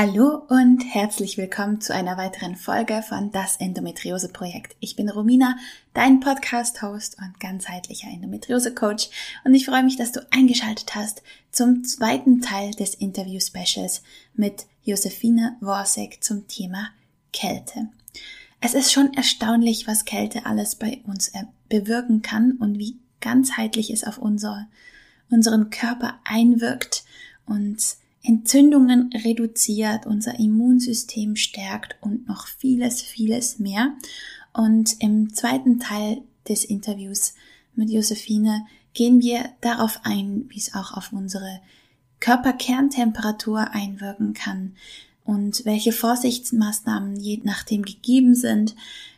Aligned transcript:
Hallo 0.00 0.44
und 0.48 0.84
herzlich 0.84 1.38
willkommen 1.38 1.80
zu 1.80 1.92
einer 1.92 2.16
weiteren 2.16 2.54
Folge 2.54 3.02
von 3.02 3.32
Das 3.32 3.56
Endometriose 3.56 4.28
Projekt. 4.28 4.76
Ich 4.78 4.94
bin 4.94 5.10
Romina, 5.10 5.56
dein 5.92 6.20
Podcast-Host 6.20 7.16
und 7.18 7.40
ganzheitlicher 7.40 8.06
Endometriose-Coach 8.06 9.08
und 9.42 9.54
ich 9.54 9.66
freue 9.66 9.82
mich, 9.82 9.96
dass 9.96 10.12
du 10.12 10.24
eingeschaltet 10.30 10.94
hast 10.94 11.24
zum 11.50 11.82
zweiten 11.82 12.40
Teil 12.40 12.70
des 12.74 12.94
Interview-Specials 12.94 14.04
mit 14.34 14.66
Josephine 14.84 15.56
Worsek 15.60 16.22
zum 16.22 16.46
Thema 16.46 16.90
Kälte. 17.32 17.88
Es 18.60 18.74
ist 18.74 18.92
schon 18.92 19.12
erstaunlich, 19.14 19.88
was 19.88 20.04
Kälte 20.04 20.46
alles 20.46 20.76
bei 20.76 21.00
uns 21.08 21.32
bewirken 21.68 22.22
kann 22.22 22.52
und 22.52 22.78
wie 22.78 23.00
ganzheitlich 23.20 23.90
es 23.90 24.04
auf 24.04 24.18
unser, 24.18 24.68
unseren 25.28 25.70
Körper 25.70 26.20
einwirkt 26.22 27.02
und 27.46 27.96
Entzündungen 28.22 29.10
reduziert, 29.24 30.06
unser 30.06 30.38
Immunsystem 30.38 31.36
stärkt 31.36 31.96
und 32.00 32.28
noch 32.28 32.46
vieles, 32.46 33.02
vieles 33.02 33.58
mehr. 33.58 33.94
Und 34.52 34.96
im 35.00 35.32
zweiten 35.34 35.78
Teil 35.78 36.22
des 36.48 36.64
Interviews 36.64 37.34
mit 37.74 37.90
Josephine 37.90 38.66
gehen 38.94 39.20
wir 39.22 39.50
darauf 39.60 40.00
ein, 40.02 40.46
wie 40.48 40.58
es 40.58 40.74
auch 40.74 40.92
auf 40.96 41.12
unsere 41.12 41.60
Körperkerntemperatur 42.20 43.70
einwirken 43.70 44.34
kann 44.34 44.74
und 45.24 45.64
welche 45.64 45.92
Vorsichtsmaßnahmen 45.92 47.16
je 47.16 47.40
nachdem 47.44 47.82
gegeben 47.82 48.34
sind, 48.34 48.74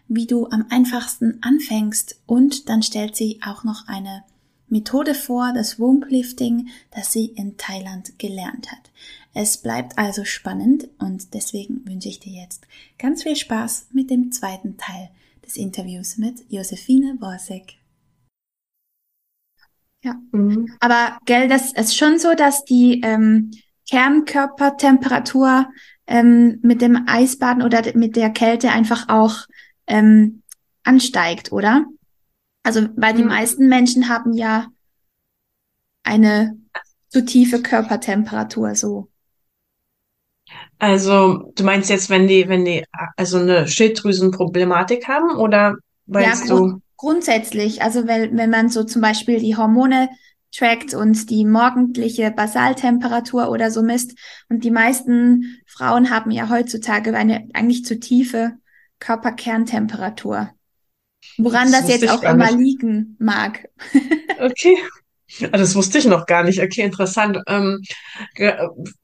wie 0.08 0.26
du 0.26 0.48
am 0.48 0.66
einfachsten 0.68 1.38
anfängst 1.40 2.20
und 2.26 2.68
dann 2.68 2.82
stellt 2.82 3.16
sie 3.16 3.40
auch 3.44 3.64
noch 3.64 3.86
eine 3.86 4.24
Methode 4.70 5.14
vor, 5.14 5.52
das 5.54 5.78
Womblifting, 5.78 6.68
das 6.90 7.12
sie 7.12 7.26
in 7.26 7.56
Thailand 7.56 8.18
gelernt 8.18 8.70
hat. 8.70 8.90
Es 9.34 9.58
bleibt 9.58 9.98
also 9.98 10.24
spannend 10.24 10.88
und 10.98 11.34
deswegen 11.34 11.86
wünsche 11.86 12.08
ich 12.08 12.20
dir 12.20 12.32
jetzt 12.32 12.66
ganz 12.98 13.22
viel 13.22 13.36
Spaß 13.36 13.88
mit 13.92 14.10
dem 14.10 14.32
zweiten 14.32 14.76
Teil 14.76 15.10
des 15.44 15.56
Interviews 15.56 16.16
mit 16.16 16.44
Josephine 16.48 17.16
Borsek. 17.18 17.76
Ja, 20.02 20.16
mhm. 20.32 20.74
aber 20.80 21.18
gell, 21.26 21.46
das 21.46 21.72
ist 21.72 21.96
schon 21.96 22.18
so, 22.18 22.34
dass 22.34 22.64
die 22.64 23.02
ähm, 23.02 23.50
Kernkörpertemperatur 23.88 25.68
ähm, 26.06 26.58
mit 26.62 26.80
dem 26.80 27.04
Eisbaden 27.06 27.62
oder 27.62 27.82
mit 27.94 28.16
der 28.16 28.30
Kälte 28.30 28.70
einfach 28.70 29.08
auch 29.08 29.46
ähm, 29.86 30.42
ansteigt, 30.84 31.52
oder? 31.52 31.84
Also, 32.62 32.88
weil 32.96 33.14
die 33.14 33.22
mhm. 33.22 33.28
meisten 33.28 33.68
Menschen 33.68 34.08
haben 34.08 34.32
ja 34.32 34.66
eine 36.02 36.58
zu 37.08 37.24
tiefe 37.24 37.62
Körpertemperatur 37.62 38.74
so. 38.74 39.08
Also, 40.78 41.52
du 41.54 41.64
meinst 41.64 41.90
jetzt, 41.90 42.10
wenn 42.10 42.26
die, 42.26 42.48
wenn 42.48 42.64
die 42.64 42.84
also 43.16 43.38
eine 43.38 43.68
Schilddrüsenproblematik 43.68 45.08
haben 45.08 45.36
oder 45.36 45.76
meinst 46.06 46.48
ja, 46.48 46.56
du? 46.56 46.80
Grundsätzlich, 46.96 47.82
also 47.82 48.06
wenn, 48.06 48.36
wenn 48.36 48.50
man 48.50 48.68
so 48.68 48.84
zum 48.84 49.00
Beispiel 49.00 49.40
die 49.40 49.56
Hormone 49.56 50.10
trackt 50.52 50.94
und 50.94 51.30
die 51.30 51.44
morgendliche 51.44 52.30
Basaltemperatur 52.30 53.50
oder 53.50 53.70
so 53.70 53.82
misst. 53.82 54.18
Und 54.48 54.64
die 54.64 54.70
meisten 54.70 55.60
Frauen 55.66 56.10
haben 56.10 56.30
ja 56.30 56.48
heutzutage 56.48 57.14
eine 57.16 57.48
eigentlich 57.54 57.84
zu 57.84 57.98
tiefe 58.00 58.52
Körperkerntemperatur. 58.98 60.50
Woran 61.38 61.70
das, 61.70 61.82
das 61.82 62.00
jetzt 62.00 62.10
auch 62.10 62.22
immer 62.22 62.50
liegen 62.52 63.16
mag. 63.18 63.68
Okay. 64.40 64.76
Ah, 65.52 65.58
das 65.58 65.74
wusste 65.74 65.98
ich 65.98 66.06
noch 66.06 66.26
gar 66.26 66.42
nicht. 66.42 66.60
Okay, 66.60 66.82
interessant. 66.82 67.38
Ähm, 67.46 67.82
ge 68.34 68.52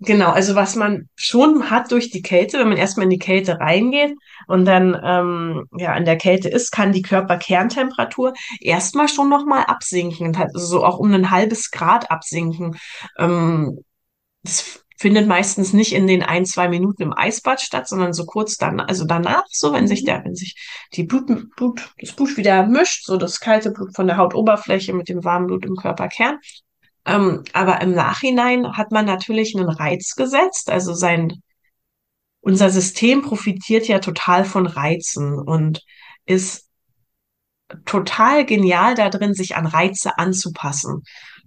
genau, 0.00 0.31
also 0.31 0.54
was 0.54 0.75
man 0.75 1.09
schon 1.14 1.70
hat 1.70 1.92
durch 1.92 2.10
die 2.10 2.22
Kälte, 2.22 2.59
wenn 2.59 2.69
man 2.69 2.76
erstmal 2.78 3.04
in 3.04 3.10
die 3.10 3.19
Kälte 3.19 3.60
reingeht 3.60 4.14
und 4.48 4.64
dann 4.64 5.00
ähm, 5.04 5.66
ja 5.78 5.97
in 5.97 6.04
der 6.04 6.16
Kälte 6.16 6.48
ist, 6.48 6.72
kann 6.72 6.92
die 6.92 7.03
Körperkerntemperatur 7.03 8.34
erstmal 8.60 9.08
schon 9.08 9.28
nochmal 9.28 9.64
absinken, 9.66 10.34
also 10.37 10.58
so 10.58 10.84
auch 10.84 10.98
um 10.98 11.12
ein 11.12 11.31
halbes 11.31 11.70
Grad 11.70 12.10
absinken. 12.10 12.76
Ähm, 13.19 13.78
das 14.43 14.84
findet 14.96 15.26
meistens 15.26 15.72
nicht 15.72 15.92
in 15.92 16.06
den 16.06 16.22
ein, 16.22 16.46
zwei 16.46 16.68
Minuten 16.68 17.02
im 17.02 17.16
Eisbad 17.16 17.60
statt, 17.60 17.86
sondern 17.88 18.12
so 18.12 18.24
kurz 18.24 18.56
dann, 18.56 18.80
also 18.80 19.04
danach, 19.04 19.44
so 19.50 19.72
wenn 19.72 19.86
sich 19.86 20.02
mhm. 20.02 20.06
der, 20.06 20.24
wenn 20.24 20.34
sich 20.34 20.56
die 20.94 21.04
Blut, 21.04 21.26
Blut, 21.56 21.90
das 22.00 22.12
Blut 22.12 22.36
wieder 22.36 22.66
mischt, 22.66 23.04
so 23.04 23.16
das 23.16 23.40
kalte 23.40 23.70
Blut 23.70 23.94
von 23.94 24.06
der 24.06 24.16
Hautoberfläche 24.16 24.94
mit 24.94 25.08
dem 25.08 25.24
warmen 25.24 25.46
Blut 25.46 25.66
im 25.66 25.76
Körperkern. 25.76 26.38
Ähm, 27.04 27.44
aber 27.52 27.80
im 27.82 27.94
Nachhinein 27.94 28.76
hat 28.76 28.90
man 28.90 29.04
natürlich 29.04 29.54
einen 29.54 29.68
Reiz 29.68 30.14
gesetzt, 30.14 30.70
also 30.70 30.94
sein, 30.94 31.40
unser 32.40 32.70
System 32.70 33.22
profitiert 33.22 33.88
ja 33.88 33.98
total 33.98 34.44
von 34.44 34.66
Reizen 34.66 35.38
und 35.38 35.82
ist 36.24 36.68
total 37.84 38.46
genial 38.46 38.94
darin, 38.94 39.34
sich 39.34 39.56
an 39.56 39.66
Reize 39.66 40.18
anzupassen. 40.18 41.02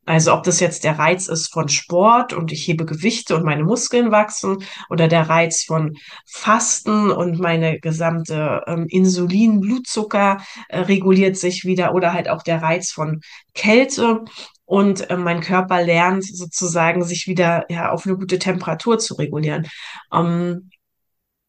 Also 0.10 0.34
ob 0.34 0.42
das 0.42 0.60
jetzt 0.60 0.86
der 0.86 0.98
Reiz 0.98 1.28
ist 1.28 1.54
von 1.54 1.70
Sport 1.70 2.34
und 2.34 2.52
ich 2.52 2.68
hebe 2.68 2.84
Gewichte 2.84 3.36
und 3.36 3.46
meine 3.46 3.64
Muskeln 3.64 4.10
wachsen 4.10 4.58
oder 4.90 5.08
der 5.08 5.30
Reiz 5.30 5.66
von 5.66 5.96
Fasten 6.26 7.12
und 7.12 7.40
meine 7.40 7.80
gesamte 7.80 8.64
ähm, 8.66 8.88
Insulin, 8.90 9.60
Blutzucker 9.60 10.38
äh, 10.70 10.80
reguliert 10.80 11.38
sich 11.38 11.64
wieder 11.64 11.94
oder 11.94 12.12
halt 12.12 12.28
auch 12.28 12.42
der 12.42 12.60
Reiz 12.64 12.92
von 12.92 13.22
Kälte 13.54 14.24
und 14.66 15.12
äh, 15.12 15.16
mein 15.16 15.42
Körper 15.42 15.84
lernt 15.84 16.26
sozusagen 16.26 17.04
sich 17.04 17.28
wieder 17.28 17.66
ja 17.70 17.92
auf 17.92 18.08
eine 18.08 18.18
gute 18.18 18.40
Temperatur 18.40 18.98
zu 18.98 19.14
regulieren. 19.14 19.68
Ähm, 20.12 20.72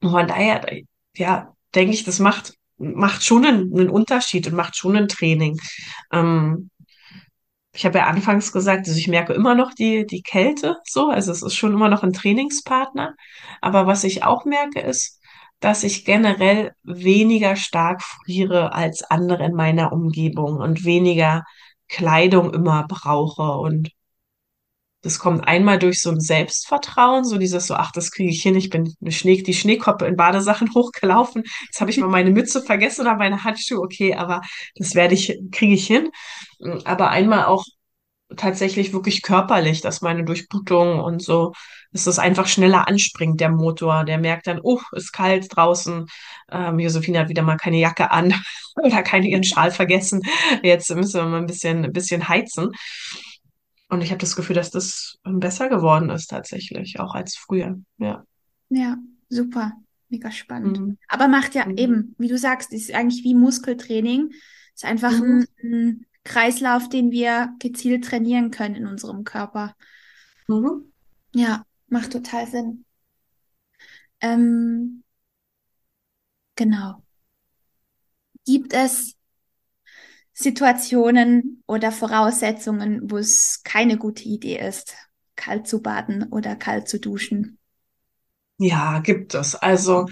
von 0.03 0.29
daher, 0.29 0.67
ja, 1.17 1.55
denke 1.75 1.95
ich, 1.95 2.05
das 2.05 2.19
macht 2.19 2.53
macht 2.77 3.23
schon 3.25 3.47
einen, 3.47 3.73
einen 3.75 3.91
Unterschied 3.91 4.47
und 4.47 4.55
macht 4.55 4.77
schon 4.77 4.97
ein 4.97 5.09
Training. 5.09 5.59
Ähm, 6.13 6.70
ich 7.73 7.87
habe 7.87 7.99
ja 7.99 8.07
anfangs 8.07 8.53
gesagt, 8.53 8.89
also 8.89 8.99
ich 8.99 9.09
merke 9.09 9.33
immer 9.33 9.55
noch 9.55 9.73
die, 9.75 10.07
die 10.07 10.23
Kälte 10.23 10.77
so, 10.85 11.09
also 11.09 11.31
es 11.33 11.43
ist 11.43 11.55
schon 11.55 11.73
immer 11.73 11.89
noch 11.89 12.03
ein 12.03 12.13
Trainingspartner. 12.13 13.15
Aber 13.61 13.87
was 13.87 14.05
ich 14.05 14.25
auch 14.25 14.45
merke, 14.45 14.81
ist, 14.81 15.21
dass 15.61 15.85
ich 15.85 16.05
generell 16.05 16.73
weniger 16.83 17.55
stark 17.57 18.03
friere 18.03 18.73
als 18.73 19.03
andere 19.05 19.45
in 19.45 19.55
meiner 19.55 19.93
Umgebung 19.93 20.57
und 20.57 20.85
weniger 20.85 21.45
Kleidung 21.89 22.55
immer 22.55 22.87
brauche 22.89 23.43
und 23.43 23.91
das 25.03 25.19
kommt 25.19 25.47
einmal 25.47 25.79
durch 25.79 26.03
so 26.03 26.11
ein 26.11 26.21
Selbstvertrauen, 26.21 27.25
so 27.25 27.39
dieses 27.39 27.67
so, 27.67 27.75
ach, 27.75 27.93
das 27.93 28.11
kriege 28.11 28.31
ich 28.31 28.43
hin. 28.43 28.55
Ich 28.55 28.71
bin 28.71 28.95
eine 29.01 29.13
Schnee, 29.13 29.43
die 29.43 29.55
Schneekoppe 29.55 30.07
in 30.07 30.17
Badesachen 30.17 30.69
hochgelaufen. 30.75 31.43
Jetzt 31.67 31.81
habe 31.81 31.91
ich 31.91 31.99
mal 31.99 32.09
meine 32.09 32.31
Mütze 32.31 32.63
vergessen 32.63 33.03
oder 33.03 33.17
meine 33.17 33.45
Handschuhe. 33.45 33.81
Okay, 33.81 34.15
aber 34.15 34.43
das 34.77 34.95
werde 34.95 35.15
ich, 35.15 35.39
kriege 35.53 35.75
ich 35.75 35.87
hin. 35.87 36.11
Aber 36.85 37.11
einmal 37.11 37.47
auch 37.47 37.65
tatsächlich 38.37 38.93
wirklich 38.93 39.23
körperlich, 39.23 39.81
dass 39.81 40.03
meine 40.03 40.25
Durchblutung 40.25 41.01
und 41.01 41.23
so, 41.23 41.53
dass 41.93 42.05
das 42.05 42.19
einfach 42.19 42.47
schneller 42.47 42.87
anspringt, 42.87 43.41
der 43.41 43.51
Motor. 43.51 44.05
Der 44.05 44.19
merkt 44.19 44.47
dann, 44.47 44.61
oh, 44.63 44.81
ist 44.93 45.13
kalt 45.13 45.49
draußen. 45.55 46.07
Ähm, 46.53 46.79
Josephine 46.79 47.21
hat 47.21 47.29
wieder 47.29 47.43
mal 47.43 47.57
keine 47.57 47.79
Jacke 47.79 48.11
an 48.11 48.35
oder 48.83 49.03
keine 49.03 49.29
ihren 49.29 49.45
Schal 49.45 49.71
vergessen. 49.71 50.23
Jetzt 50.63 50.95
müssen 50.95 51.21
wir 51.21 51.27
mal 51.27 51.39
ein 51.39 51.47
bisschen, 51.47 51.85
ein 51.85 51.93
bisschen 51.93 52.29
heizen. 52.29 52.71
Und 53.91 54.03
ich 54.03 54.11
habe 54.11 54.21
das 54.21 54.37
Gefühl, 54.37 54.55
dass 54.55 54.71
das 54.71 55.19
besser 55.25 55.69
geworden 55.69 56.11
ist 56.11 56.29
tatsächlich, 56.29 57.01
auch 57.01 57.15
als 57.15 57.37
früher. 57.37 57.79
Ja. 57.99 58.25
Ja, 58.69 58.97
super. 59.29 59.73
Mega 60.09 60.31
spannend. 60.31 60.79
Mhm. 60.79 60.99
Aber 61.09 61.27
macht 61.29 61.55
ja 61.55 61.67
mhm. 61.67 61.77
eben, 61.77 62.15
wie 62.19 62.29
du 62.29 62.39
sagst, 62.39 62.73
ist 62.73 62.93
eigentlich 62.93 63.25
wie 63.25 63.35
Muskeltraining. 63.35 64.33
Ist 64.75 64.85
einfach 64.85 65.13
mhm. 65.13 65.47
ein, 65.63 65.73
ein, 65.73 66.07
Kreislauf, 66.23 66.89
den 66.91 67.11
wir 67.11 67.55
gezielt 67.61 68.05
trainieren 68.05 68.51
können 68.51 68.75
in 68.75 68.87
unserem 68.87 69.25
Körper. 69.25 69.75
Mhm. 70.49 70.93
Ja, 71.35 71.65
macht 71.89 72.13
total 72.13 72.47
Sinn. 72.47 72.85
Ähm, 74.21 75.03
genau. 76.57 77.03
Gibt 78.45 78.75
es 78.75 79.17
Situationen 80.43 81.63
oder 81.67 81.93
Voraussetzungen, 81.93 83.11
wo 83.11 83.19
es 83.19 83.63
keine 83.63 83.99
gute 83.99 84.25
Idee 84.25 84.59
ist, 84.59 84.95
kalt 85.37 85.67
zu 85.67 85.83
baden 85.83 86.29
oder 86.31 86.57
kalt 86.57 86.89
zu 86.89 86.99
duschen? 86.99 87.59
Ja, 88.59 89.01
gibt 89.01 89.35
es. 89.35 89.55
Also 89.55 90.07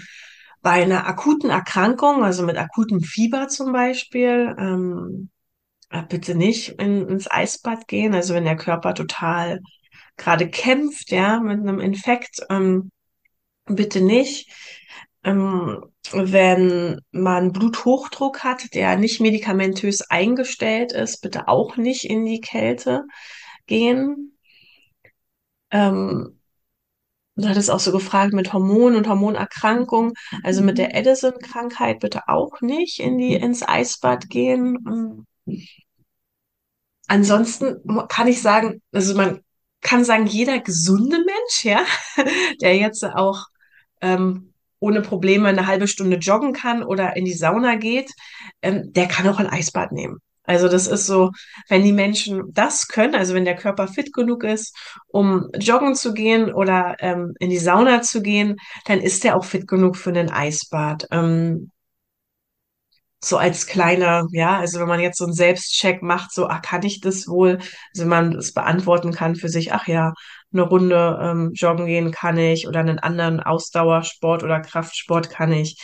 bei 0.61 0.83
einer 0.83 1.07
akuten 1.07 1.49
Erkrankung, 1.49 2.23
also 2.23 2.43
mit 2.43 2.57
akutem 2.57 3.01
Fieber 3.01 3.47
zum 3.47 3.71
Beispiel, 3.71 4.55
ähm, 4.57 5.29
äh, 5.89 6.03
bitte 6.03 6.35
nicht 6.35 6.69
in, 6.79 7.07
ins 7.07 7.29
Eisbad 7.29 7.87
gehen. 7.87 8.13
Also 8.13 8.33
wenn 8.33 8.45
der 8.45 8.57
Körper 8.57 8.93
total 8.93 9.59
gerade 10.17 10.49
kämpft, 10.49 11.11
ja, 11.11 11.39
mit 11.39 11.59
einem 11.59 11.79
Infekt, 11.79 12.41
ähm, 12.49 12.91
bitte 13.65 14.01
nicht. 14.01 14.51
Ähm, 15.23 15.85
wenn 16.11 17.01
man 17.11 17.51
Bluthochdruck 17.51 18.43
hat, 18.43 18.73
der 18.73 18.97
nicht 18.97 19.19
medikamentös 19.19 20.01
eingestellt 20.09 20.91
ist, 20.91 21.21
bitte 21.21 21.47
auch 21.47 21.77
nicht 21.77 22.05
in 22.05 22.25
die 22.25 22.41
Kälte 22.41 23.03
gehen. 23.67 24.37
Ähm, 25.71 26.39
du 27.35 27.47
hattest 27.47 27.69
auch 27.69 27.79
so 27.79 27.91
gefragt 27.91 28.33
mit 28.33 28.53
Hormonen 28.53 28.97
und 28.97 29.07
Hormonerkrankungen. 29.07 30.13
Also 30.43 30.61
mit 30.63 30.77
der 30.77 30.95
Addison-Krankheit 30.95 31.99
bitte 31.99 32.27
auch 32.27 32.61
nicht 32.61 32.99
in 32.99 33.17
die, 33.17 33.33
ins 33.33 33.67
Eisbad 33.67 34.29
gehen. 34.29 35.25
Ansonsten 37.07 37.81
kann 38.07 38.27
ich 38.27 38.41
sagen, 38.41 38.81
also 38.91 39.15
man 39.15 39.41
kann 39.81 40.03
sagen, 40.03 40.27
jeder 40.27 40.59
gesunde 40.59 41.17
Mensch, 41.17 41.63
ja, 41.63 41.83
der 42.61 42.77
jetzt 42.77 43.03
auch 43.03 43.45
ähm, 44.01 44.53
ohne 44.79 45.01
Probleme 45.01 45.49
eine 45.49 45.67
halbe 45.67 45.87
Stunde 45.87 46.17
joggen 46.17 46.53
kann 46.53 46.83
oder 46.83 47.15
in 47.15 47.25
die 47.25 47.33
Sauna 47.33 47.75
geht, 47.75 48.11
ähm, 48.61 48.93
der 48.93 49.07
kann 49.07 49.27
auch 49.27 49.39
ein 49.39 49.49
Eisbad 49.49 49.91
nehmen. 49.91 50.19
Also 50.43 50.67
das 50.67 50.87
ist 50.87 51.05
so, 51.05 51.29
wenn 51.67 51.83
die 51.83 51.93
Menschen 51.93 52.41
das 52.53 52.87
können, 52.87 53.13
also 53.13 53.35
wenn 53.35 53.45
der 53.45 53.55
Körper 53.55 53.87
fit 53.87 54.11
genug 54.13 54.43
ist, 54.43 54.75
um 55.07 55.47
joggen 55.59 55.93
zu 55.93 56.11
gehen 56.11 56.51
oder 56.51 56.95
ähm, 57.01 57.35
in 57.39 57.51
die 57.51 57.59
Sauna 57.59 58.01
zu 58.01 58.23
gehen, 58.23 58.55
dann 58.85 58.99
ist 58.99 59.23
der 59.23 59.37
auch 59.37 59.45
fit 59.45 59.67
genug 59.67 59.95
für 59.95 60.09
ein 60.09 60.31
Eisbad. 60.31 61.05
Ähm, 61.11 61.69
so 63.21 63.37
als 63.37 63.67
kleiner, 63.67 64.27
ja, 64.31 64.57
also 64.59 64.79
wenn 64.79 64.87
man 64.87 65.01
jetzt 65.01 65.17
so 65.17 65.25
einen 65.25 65.33
Selbstcheck 65.33 66.01
macht, 66.01 66.33
so, 66.33 66.47
ach, 66.47 66.61
kann 66.61 66.83
ich 66.83 67.01
das 67.01 67.27
wohl? 67.27 67.57
Also 67.93 68.03
wenn 68.03 68.07
man 68.07 68.35
es 68.35 68.53
beantworten 68.53 69.11
kann 69.11 69.35
für 69.35 69.49
sich, 69.49 69.73
ach 69.73 69.87
ja, 69.87 70.13
eine 70.53 70.61
Runde 70.63 71.19
ähm, 71.21 71.51
joggen 71.53 71.85
gehen 71.85 72.11
kann 72.11 72.37
ich 72.37 72.67
oder 72.67 72.79
einen 72.79 72.99
anderen 72.99 73.39
Ausdauersport 73.39 74.43
oder 74.43 74.61
Kraftsport 74.61 75.29
kann 75.29 75.51
ich. 75.51 75.77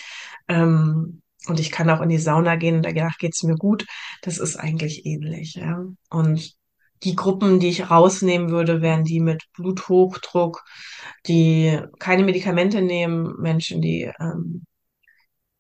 Ähm, 0.48 1.22
und 1.48 1.60
ich 1.60 1.72
kann 1.72 1.90
auch 1.90 2.02
in 2.02 2.10
die 2.10 2.18
Sauna 2.18 2.56
gehen 2.56 2.78
und 2.78 2.86
danach 2.86 3.18
geht's 3.18 3.44
mir 3.44 3.56
gut. 3.56 3.86
Das 4.22 4.38
ist 4.38 4.56
eigentlich 4.56 5.06
ähnlich, 5.06 5.56
ja. 5.56 5.86
Und 6.10 6.56
die 7.04 7.16
Gruppen, 7.16 7.60
die 7.60 7.68
ich 7.70 7.92
rausnehmen 7.92 8.50
würde, 8.50 8.82
wären 8.82 9.04
die 9.04 9.20
mit 9.20 9.44
Bluthochdruck, 9.54 10.64
die 11.28 11.80
keine 12.00 12.24
Medikamente 12.24 12.82
nehmen, 12.82 13.36
Menschen, 13.40 13.82
die 13.82 14.12
ähm, 14.20 14.66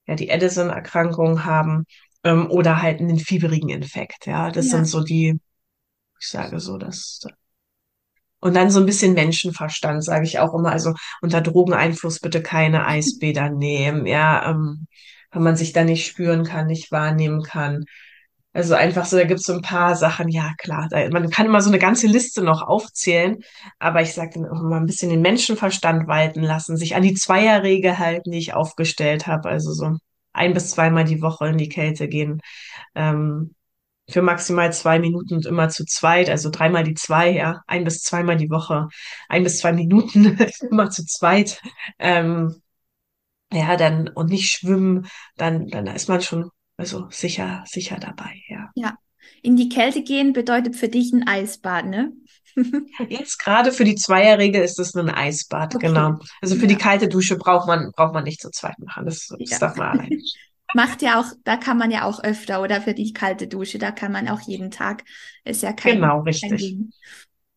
ja, 0.07 0.15
die 0.15 0.31
Addison-Erkrankung 0.31 1.45
haben 1.45 1.85
ähm, 2.23 2.49
oder 2.51 2.81
halt 2.81 2.99
einen 2.99 3.19
fieberigen 3.19 3.69
Infekt. 3.69 4.25
Ja, 4.27 4.51
das 4.51 4.65
Ja. 4.67 4.71
sind 4.73 4.85
so 4.85 5.03
die, 5.03 5.39
ich 6.19 6.27
sage 6.29 6.59
so, 6.59 6.77
das. 6.77 7.21
Und 8.39 8.55
dann 8.55 8.69
so 8.69 8.79
ein 8.79 8.85
bisschen 8.85 9.13
Menschenverstand, 9.13 10.03
sage 10.03 10.25
ich 10.25 10.39
auch 10.39 10.53
immer. 10.53 10.71
Also 10.71 10.93
unter 11.21 11.41
Drogeneinfluss 11.41 12.19
bitte 12.19 12.43
keine 12.43 12.85
Eisbäder 12.85 13.49
nehmen, 13.49 14.05
ja, 14.05 14.49
ähm, 14.51 14.87
wenn 15.31 15.43
man 15.43 15.55
sich 15.55 15.73
da 15.73 15.83
nicht 15.83 16.05
spüren 16.05 16.43
kann, 16.43 16.67
nicht 16.67 16.91
wahrnehmen 16.91 17.41
kann. 17.43 17.85
Also 18.55 18.73
einfach 18.73 19.03
so, 19.03 19.17
da 19.17 19.25
gibt's 19.25 19.43
so 19.43 19.53
ein 19.53 19.61
paar 19.61 19.97
Sachen, 19.97 20.29
ja 20.29 20.53
klar, 20.57 20.87
da, 20.89 21.09
man 21.09 21.29
kann 21.29 21.45
immer 21.45 21.59
so 21.59 21.69
eine 21.69 21.77
ganze 21.77 22.07
Liste 22.07 22.41
noch 22.41 22.61
aufzählen, 22.61 23.39
aber 23.79 24.01
ich 24.01 24.13
sage 24.13 24.31
dann 24.35 24.45
auch 24.45 24.61
immer 24.61 24.77
ein 24.77 24.85
bisschen 24.85 25.09
den 25.09 25.21
Menschenverstand 25.21 26.07
walten 26.07 26.41
lassen, 26.41 26.77
sich 26.77 26.95
an 26.95 27.03
die 27.03 27.15
Zweierregel 27.15 27.99
halten, 27.99 28.31
die 28.31 28.37
ich 28.37 28.53
aufgestellt 28.53 29.27
habe, 29.27 29.49
also 29.49 29.73
so 29.73 29.97
ein 30.31 30.53
bis 30.53 30.69
zweimal 30.69 31.03
die 31.03 31.21
Woche 31.21 31.47
in 31.49 31.57
die 31.57 31.67
Kälte 31.67 32.07
gehen, 32.07 32.39
ähm, 32.95 33.55
für 34.09 34.21
maximal 34.21 34.71
zwei 34.73 34.99
Minuten 34.99 35.35
und 35.35 35.45
immer 35.45 35.67
zu 35.69 35.85
zweit, 35.85 36.29
also 36.29 36.49
dreimal 36.49 36.85
die 36.85 36.93
zwei, 36.95 37.31
ja, 37.31 37.61
ein 37.67 37.83
bis 37.83 38.03
zweimal 38.03 38.37
die 38.37 38.49
Woche, 38.49 38.87
ein 39.27 39.43
bis 39.43 39.57
zwei 39.59 39.73
Minuten 39.73 40.37
immer 40.71 40.89
zu 40.91 41.05
zweit, 41.05 41.61
ähm, 41.99 42.55
ja, 43.51 43.75
dann 43.77 44.07
und 44.09 44.29
nicht 44.29 44.49
schwimmen, 44.51 45.07
dann 45.37 45.67
dann 45.67 45.87
ist 45.87 46.09
man 46.09 46.21
schon 46.21 46.51
also 46.77 47.09
sicher 47.11 47.63
sicher 47.67 47.97
dabei, 47.99 48.41
ja. 48.47 48.71
Ja. 48.75 48.97
In 49.41 49.55
die 49.57 49.69
Kälte 49.69 50.03
gehen 50.03 50.33
bedeutet 50.33 50.75
für 50.75 50.87
dich 50.89 51.11
ein 51.13 51.27
Eisbad, 51.27 51.85
ne? 51.87 52.13
Jetzt 53.09 53.39
gerade 53.39 53.71
für 53.71 53.83
die 53.83 53.95
Zweierregel 53.95 54.61
ist 54.63 54.79
es 54.79 54.95
ein 54.95 55.09
Eisbad, 55.09 55.75
Okay. 55.75 55.79
genau. 55.79 56.19
Also 56.41 56.55
für 56.55 56.67
die 56.67 56.77
Ja. 56.77 56.77
kalte 56.77 57.07
Dusche 57.09 57.37
braucht 57.37 57.67
man 57.67 57.91
braucht 57.91 58.13
man 58.13 58.23
nicht 58.23 58.41
zu 58.41 58.49
zweit 58.51 58.79
machen. 58.79 59.05
Das, 59.05 59.27
das 59.27 59.37
Ja. 59.49 59.59
darf 59.59 59.75
man 59.77 59.87
allein. 59.89 60.15
Macht 60.73 61.01
ja 61.01 61.19
auch, 61.21 61.27
da 61.45 61.57
kann 61.57 61.77
man 61.77 61.91
ja 61.91 62.03
auch 62.05 62.23
öfter 62.23 62.61
oder 62.61 62.81
für 62.81 62.93
die 62.93 63.13
kalte 63.13 63.47
Dusche, 63.47 63.77
da 63.79 63.91
kann 63.91 64.11
man 64.11 64.27
auch 64.27 64.41
jeden 64.41 64.71
Tag. 64.71 65.05
Ist 65.45 65.63
ja 65.63 65.73
kein, 65.73 65.95
Genau, 65.95 66.19
kein 66.41 66.57
richtig. 66.57 66.57
Ding. 66.57 66.93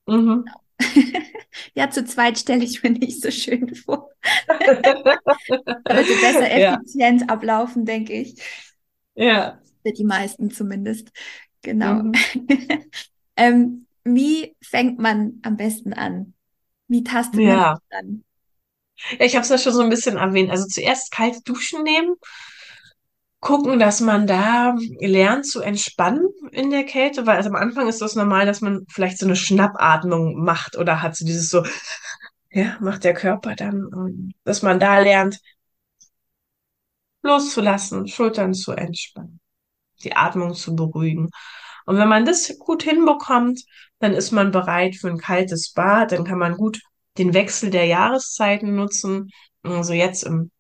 Mhm. 0.07 0.55
Ja, 1.75 1.91
zu 1.91 2.05
zweit 2.05 2.39
stelle 2.39 2.65
ich 2.65 2.83
mir 2.83 2.91
nicht 2.91 3.23
so 3.23 3.31
schön 3.31 3.75
vor. 3.75 4.11
Würde 5.89 6.17
besser 6.17 6.51
Ja, 6.55 6.81
effizient 6.83 7.31
ablaufen, 7.31 7.85
denke 7.85 8.13
ich. 8.15 8.43
Ja. 9.19 9.61
Für 9.85 9.93
die 9.93 10.05
meisten 10.05 10.51
zumindest. 10.51 11.11
Genau. 11.63 12.03
Mhm. 12.03 12.13
Ähm, 13.41 13.87
wie 14.03 14.57
fängt 14.61 14.99
man 14.99 15.39
am 15.43 15.57
besten 15.57 15.93
an? 15.93 16.35
Wie 16.89 17.05
tastet 17.05 17.45
man 17.45 17.61
Ja. 17.61 17.75
sich 17.77 17.83
an? 17.91 18.25
Ja, 19.19 19.25
ich 19.27 19.35
habe 19.37 19.43
es 19.45 19.49
ja 19.51 19.59
schon 19.59 19.73
so 19.73 19.81
ein 19.83 19.91
bisschen 19.91 20.17
erwähnt. 20.17 20.51
Also 20.51 20.67
zuerst 20.67 21.13
kalte 21.13 21.41
Duschen 21.43 21.83
nehmen, 21.85 22.17
gucken, 23.41 23.79
dass 23.79 24.01
man 24.01 24.27
da 24.27 24.75
lernt 25.01 25.47
zu 25.47 25.61
entspannen 25.61 26.29
in 26.51 26.71
der 26.71 26.85
Kälte, 26.85 27.27
weil 27.27 27.37
also 27.37 27.49
am 27.51 27.55
Anfang 27.57 27.89
ist 27.89 28.01
das 28.03 28.17
normal, 28.17 28.47
dass 28.47 28.61
man 28.61 28.85
vielleicht 28.91 29.19
so 29.19 29.27
eine 29.27 29.37
Schnappatmung 29.37 30.43
macht 30.43 30.77
oder 30.77 31.03
hat 31.03 31.15
so 31.17 31.25
dieses 31.25 31.49
so, 31.49 31.65
ja, 32.51 32.77
macht 32.81 33.05
der 33.05 33.15
Körper 33.15 33.55
dann, 33.57 34.33
dass 34.45 34.63
man 34.63 34.81
da 34.81 34.99
lernt, 35.01 35.41
loszulassen, 37.23 38.07
Schultern 38.09 38.55
zu 38.55 38.73
entspannen, 38.73 39.41
die 40.05 40.17
Atmung 40.17 40.55
zu 40.55 40.75
beruhigen. 40.75 41.31
Und 41.87 41.99
wenn 41.99 42.09
man 42.09 42.25
das 42.25 42.57
gut 42.59 42.83
hinbekommt, 42.83 43.63
dann 43.99 44.13
ist 44.13 44.31
man 44.31 44.51
bereit 44.51 44.97
für 44.97 45.09
ein 45.09 45.19
kaltes 45.19 45.73
Bad, 45.73 46.13
dann 46.13 46.25
kann 46.25 46.39
man 46.39 46.57
gut 46.57 46.81
den 47.17 47.35
Wechsel 47.35 47.71
der 47.71 47.87
Jahreszeiten 47.87 48.75
nutzen. 48.75 49.31
Also 49.63 49.93
jetzt 49.93 50.23
im 50.23 50.51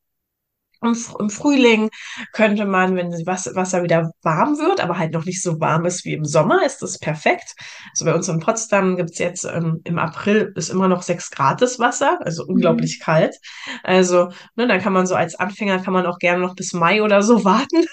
Im, 0.82 0.96
Im 1.18 1.30
Frühling 1.30 1.90
könnte 2.32 2.64
man, 2.64 2.94
wenn 2.96 3.10
das 3.10 3.26
Wasser, 3.26 3.82
wieder 3.82 4.10
warm 4.22 4.58
wird, 4.58 4.80
aber 4.80 4.98
halt 4.98 5.12
noch 5.12 5.24
nicht 5.24 5.42
so 5.42 5.60
warm 5.60 5.84
ist 5.86 6.04
wie 6.04 6.12
im 6.14 6.24
Sommer, 6.24 6.64
ist 6.64 6.82
das 6.82 6.98
perfekt. 6.98 7.52
Also 7.92 8.04
bei 8.04 8.14
uns 8.14 8.28
in 8.28 8.40
Potsdam 8.40 8.96
gibt's 8.96 9.18
jetzt 9.18 9.44
ähm, 9.44 9.80
im 9.84 9.98
April 9.98 10.52
ist 10.56 10.70
immer 10.70 10.88
noch 10.88 11.02
sechs 11.02 11.30
Grad 11.30 11.62
das 11.62 11.78
Wasser, 11.78 12.18
also 12.24 12.44
Mhm. 12.50 12.50
unglaublich 12.54 13.00
kalt. 13.00 13.36
Also, 13.82 14.28
ne, 14.56 14.66
dann 14.66 14.80
kann 14.80 14.92
man 14.92 15.06
so 15.06 15.14
als 15.14 15.34
Anfänger 15.34 15.80
kann 15.80 15.92
man 15.92 16.06
auch 16.06 16.18
gerne 16.18 16.40
noch 16.42 16.54
bis 16.54 16.72
Mai 16.72 17.02
oder 17.02 17.22
so 17.22 17.44
warten 17.44 17.84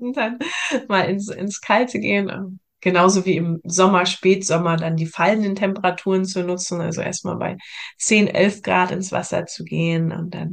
und 0.00 0.16
dann 0.16 0.38
mal 0.88 1.02
ins, 1.08 1.28
ins 1.30 1.60
Kalte 1.60 1.98
gehen. 1.98 2.28
Ähm, 2.28 2.58
Genauso 2.80 3.24
wie 3.24 3.38
im 3.38 3.60
Sommer, 3.64 4.04
Spätsommer, 4.04 4.76
dann 4.76 4.96
die 4.96 5.06
fallenden 5.06 5.54
Temperaturen 5.56 6.26
zu 6.26 6.42
nutzen, 6.44 6.82
also 6.82 7.00
erstmal 7.00 7.36
bei 7.36 7.56
10, 7.96 8.28
11 8.28 8.60
Grad 8.60 8.90
ins 8.90 9.10
Wasser 9.10 9.46
zu 9.46 9.64
gehen 9.64 10.12
und 10.12 10.34
dann 10.34 10.52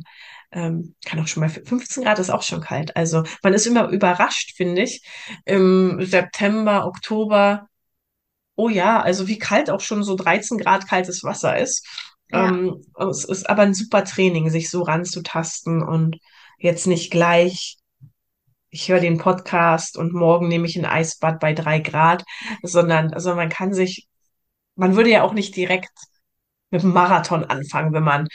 ähm, 0.52 0.96
kann 1.06 1.20
auch 1.20 1.28
schon 1.28 1.42
mal 1.42 1.50
15 1.50 2.04
Grad 2.04 2.20
ist 2.20 2.30
auch 2.30 2.44
schon 2.44 2.62
kalt. 2.62 2.96
Also 2.96 3.24
man 3.44 3.54
ist 3.54 3.68
immer 3.68 3.90
überrascht, 3.90 4.56
finde 4.56 4.84
ich. 4.84 5.02
Im 5.46 6.04
September, 6.06 6.86
Oktober, 6.86 7.68
oh 8.56 8.70
ja, 8.70 9.02
also 9.02 9.28
wie 9.28 9.38
kalt 9.40 9.70
auch 9.70 9.82
schon 9.82 10.04
so 10.04 10.16
13 10.16 10.58
Grad 10.58 10.88
kaltes 10.88 11.24
Wasser 11.24 11.58
ist. 11.58 11.86
Ja, 12.30 12.50
Ähm, 12.50 12.84
es 13.10 13.26
ist 13.26 13.50
aber 13.50 13.64
ein 13.64 13.74
super 13.74 14.04
Training, 14.06 14.50
sich 14.50 14.70
so 14.70 14.84
ranzutasten 14.84 15.82
und 15.84 16.18
jetzt 16.58 16.88
nicht 16.88 17.12
gleich, 17.12 17.78
ich 18.70 18.90
höre 18.90 19.00
den 19.00 19.18
Podcast 19.18 19.98
und 19.98 20.14
morgen 20.14 20.48
nehme 20.48 20.66
ich 20.68 20.78
ein 20.78 20.86
Eisbad 20.86 21.40
bei 21.40 21.54
drei 21.54 21.80
Grad, 21.80 22.24
sondern 22.64 23.14
also 23.14 23.36
man 23.36 23.50
kann 23.50 23.74
sich, 23.74 24.08
man 24.76 24.96
würde 24.96 25.10
ja 25.10 25.24
auch 25.24 25.34
nicht 25.34 25.56
direkt 25.56 25.92
mit 26.72 26.84
dem 26.84 26.94
Marathon 26.94 27.44
anfangen, 27.46 27.94
wenn 27.94 28.04
man 28.04 28.28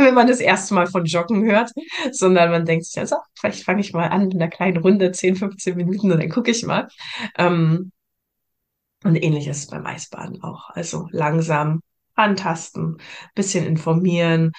wenn 0.04 0.14
man 0.14 0.26
das 0.26 0.40
erste 0.40 0.74
Mal 0.74 0.86
von 0.86 1.04
Joggen 1.04 1.44
hört, 1.44 1.70
sondern 2.12 2.50
man 2.50 2.64
denkt 2.66 2.86
sich, 2.86 2.94
ja, 2.94 3.06
so, 3.06 3.16
vielleicht 3.38 3.64
fange 3.64 3.80
ich 3.80 3.92
mal 3.92 4.08
an 4.08 4.26
mit 4.26 4.34
einer 4.34 4.48
kleinen 4.48 4.78
Runde, 4.78 5.12
10, 5.12 5.36
15 5.36 5.76
Minuten 5.76 6.10
und 6.12 6.20
dann 6.20 6.30
gucke 6.30 6.50
ich 6.50 6.64
mal. 6.64 6.88
Ähm, 7.38 7.92
und 9.04 9.16
ähnlich 9.16 9.46
ist 9.46 9.58
es 9.58 9.66
beim 9.68 9.86
Eisbaden 9.86 10.42
auch. 10.42 10.70
Also 10.70 11.08
langsam 11.10 11.80
antasten, 12.14 12.98
bisschen 13.34 13.64
informieren, 13.66 14.52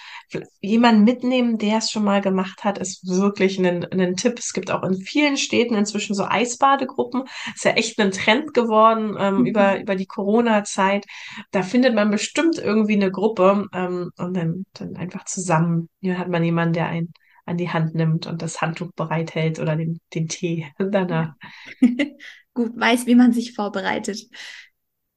jemanden 0.61 1.03
mitnehmen, 1.03 1.57
der 1.57 1.77
es 1.77 1.91
schon 1.91 2.03
mal 2.03 2.21
gemacht 2.21 2.63
hat, 2.63 2.77
ist 2.77 3.07
wirklich 3.07 3.59
ein, 3.59 3.85
ein 3.85 4.15
Tipp. 4.15 4.39
Es 4.39 4.53
gibt 4.53 4.71
auch 4.71 4.83
in 4.83 4.95
vielen 4.95 5.37
Städten 5.37 5.75
inzwischen 5.75 6.15
so 6.15 6.25
Eisbadegruppen. 6.25 7.23
Ist 7.55 7.65
ja 7.65 7.71
echt 7.71 7.99
ein 7.99 8.11
Trend 8.11 8.53
geworden 8.53 9.15
ähm, 9.19 9.45
über, 9.45 9.75
Mhm. 9.75 9.81
über 9.81 9.95
die 9.95 10.05
Corona-Zeit. 10.05 11.05
Da 11.51 11.63
findet 11.63 11.95
man 11.95 12.11
bestimmt 12.11 12.57
irgendwie 12.57 12.95
eine 12.95 13.11
Gruppe 13.11 13.67
ähm, 13.73 14.11
und 14.17 14.33
dann, 14.35 14.65
dann 14.73 14.95
einfach 14.95 15.25
zusammen. 15.25 15.89
Hier 16.01 16.17
hat 16.17 16.29
man 16.29 16.43
jemanden, 16.43 16.73
der 16.73 16.87
einen 16.87 17.13
an 17.45 17.57
die 17.57 17.69
Hand 17.69 17.95
nimmt 17.95 18.27
und 18.27 18.41
das 18.41 18.61
Handtuch 18.61 18.91
bereithält 18.95 19.59
oder 19.59 19.75
den, 19.75 19.99
den 20.13 20.27
Tee 20.27 20.67
danach. 20.79 21.33
Gut, 22.53 22.77
weiß, 22.77 23.05
wie 23.05 23.15
man 23.15 23.31
sich 23.33 23.53
vorbereitet. 23.53 24.27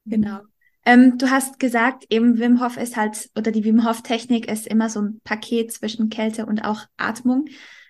Genau. 0.06 0.42
Ähm, 0.86 1.16
du 1.18 1.30
hast 1.30 1.58
gesagt, 1.58 2.04
eben 2.10 2.38
Wim 2.38 2.60
Hof 2.60 2.76
ist 2.76 2.96
halt, 2.96 3.30
oder 3.36 3.50
die 3.50 3.64
Wim 3.64 3.86
Hof 3.86 4.02
Technik 4.02 4.50
ist 4.50 4.66
immer 4.66 4.90
so 4.90 5.00
ein 5.00 5.20
Paket 5.24 5.72
zwischen 5.72 6.10
Kälte 6.10 6.46
und 6.46 6.64
auch 6.64 6.82
Atmung. 6.96 7.46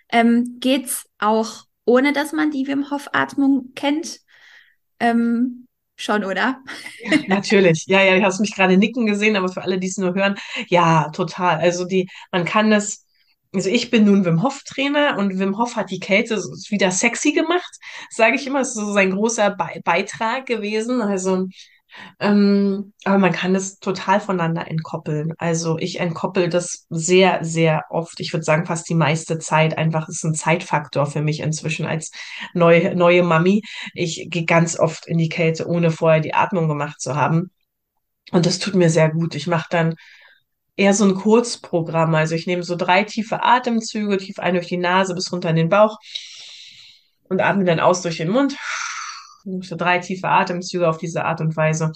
Ähm, 0.09 0.57
geht's 0.59 1.05
auch 1.19 1.65
ohne, 1.83 2.13
dass 2.13 2.31
man 2.31 2.51
die 2.51 2.67
Wim 2.67 2.89
Hof 2.91 3.09
Atmung 3.13 3.71
kennt? 3.75 4.19
Ähm, 4.99 5.67
schon, 5.97 6.23
oder? 6.23 6.59
Ja, 6.99 7.17
natürlich. 7.27 7.85
Ja, 7.87 8.01
ja, 8.01 8.15
du 8.17 8.23
hast 8.23 8.39
mich 8.39 8.55
gerade 8.55 8.77
nicken 8.77 9.05
gesehen, 9.05 9.35
aber 9.35 9.49
für 9.49 9.61
alle, 9.63 9.79
die 9.79 9.87
es 9.87 9.97
nur 9.97 10.13
hören, 10.15 10.35
ja, 10.67 11.09
total. 11.09 11.59
Also 11.59 11.85
die, 11.85 12.07
man 12.31 12.45
kann 12.45 12.71
das, 12.71 13.05
also 13.53 13.69
ich 13.69 13.91
bin 13.91 14.05
nun 14.05 14.25
Wim 14.25 14.41
Hof 14.41 14.63
Trainer 14.63 15.17
und 15.17 15.37
Wim 15.39 15.57
Hof 15.57 15.75
hat 15.75 15.91
die 15.91 15.99
Kälte 15.99 16.37
wieder 16.69 16.91
sexy 16.91 17.31
gemacht, 17.33 17.71
sage 18.09 18.35
ich 18.35 18.47
immer. 18.47 18.59
Das 18.59 18.69
ist 18.69 18.75
so 18.75 18.93
sein 18.93 19.11
großer 19.11 19.51
Be 19.51 19.81
Beitrag 19.83 20.45
gewesen. 20.45 21.01
Also 21.01 21.47
ähm, 22.19 22.93
aber 23.03 23.17
man 23.17 23.31
kann 23.31 23.55
es 23.55 23.79
total 23.79 24.19
voneinander 24.19 24.67
entkoppeln. 24.69 25.33
Also 25.37 25.77
ich 25.77 25.99
entkoppel 25.99 26.49
das 26.49 26.85
sehr, 26.89 27.43
sehr 27.43 27.85
oft. 27.89 28.19
Ich 28.19 28.33
würde 28.33 28.43
sagen, 28.43 28.65
fast 28.65 28.87
die 28.89 28.95
meiste 28.95 29.37
Zeit. 29.39 29.77
Einfach 29.77 30.07
ist 30.07 30.23
ein 30.23 30.33
Zeitfaktor 30.33 31.05
für 31.05 31.21
mich 31.21 31.41
inzwischen 31.41 31.85
als 31.85 32.11
neue, 32.53 32.95
neue 32.95 33.23
Mami. 33.23 33.61
Ich 33.93 34.27
gehe 34.29 34.45
ganz 34.45 34.79
oft 34.79 35.07
in 35.07 35.17
die 35.17 35.29
Kälte, 35.29 35.67
ohne 35.67 35.91
vorher 35.91 36.21
die 36.21 36.33
Atmung 36.33 36.67
gemacht 36.67 37.01
zu 37.01 37.15
haben. 37.15 37.51
Und 38.31 38.45
das 38.45 38.59
tut 38.59 38.75
mir 38.75 38.89
sehr 38.89 39.09
gut. 39.11 39.35
Ich 39.35 39.47
mache 39.47 39.67
dann 39.69 39.95
eher 40.75 40.93
so 40.93 41.05
ein 41.05 41.15
Kurzprogramm. 41.15 42.15
Also 42.15 42.35
ich 42.35 42.47
nehme 42.47 42.63
so 42.63 42.75
drei 42.75 43.03
tiefe 43.03 43.43
Atemzüge, 43.43 44.17
tief 44.17 44.39
ein 44.39 44.55
durch 44.55 44.67
die 44.67 44.77
Nase 44.77 45.15
bis 45.15 45.31
runter 45.31 45.49
in 45.49 45.55
den 45.55 45.69
Bauch 45.69 45.97
und 47.29 47.41
atme 47.41 47.65
dann 47.65 47.79
aus 47.79 48.01
durch 48.01 48.17
den 48.17 48.29
Mund. 48.29 48.55
So 49.61 49.75
drei 49.75 49.99
tiefe 49.99 50.27
Atemzüge 50.27 50.89
auf 50.89 50.97
diese 50.97 51.25
Art 51.25 51.41
und 51.41 51.55
Weise. 51.55 51.91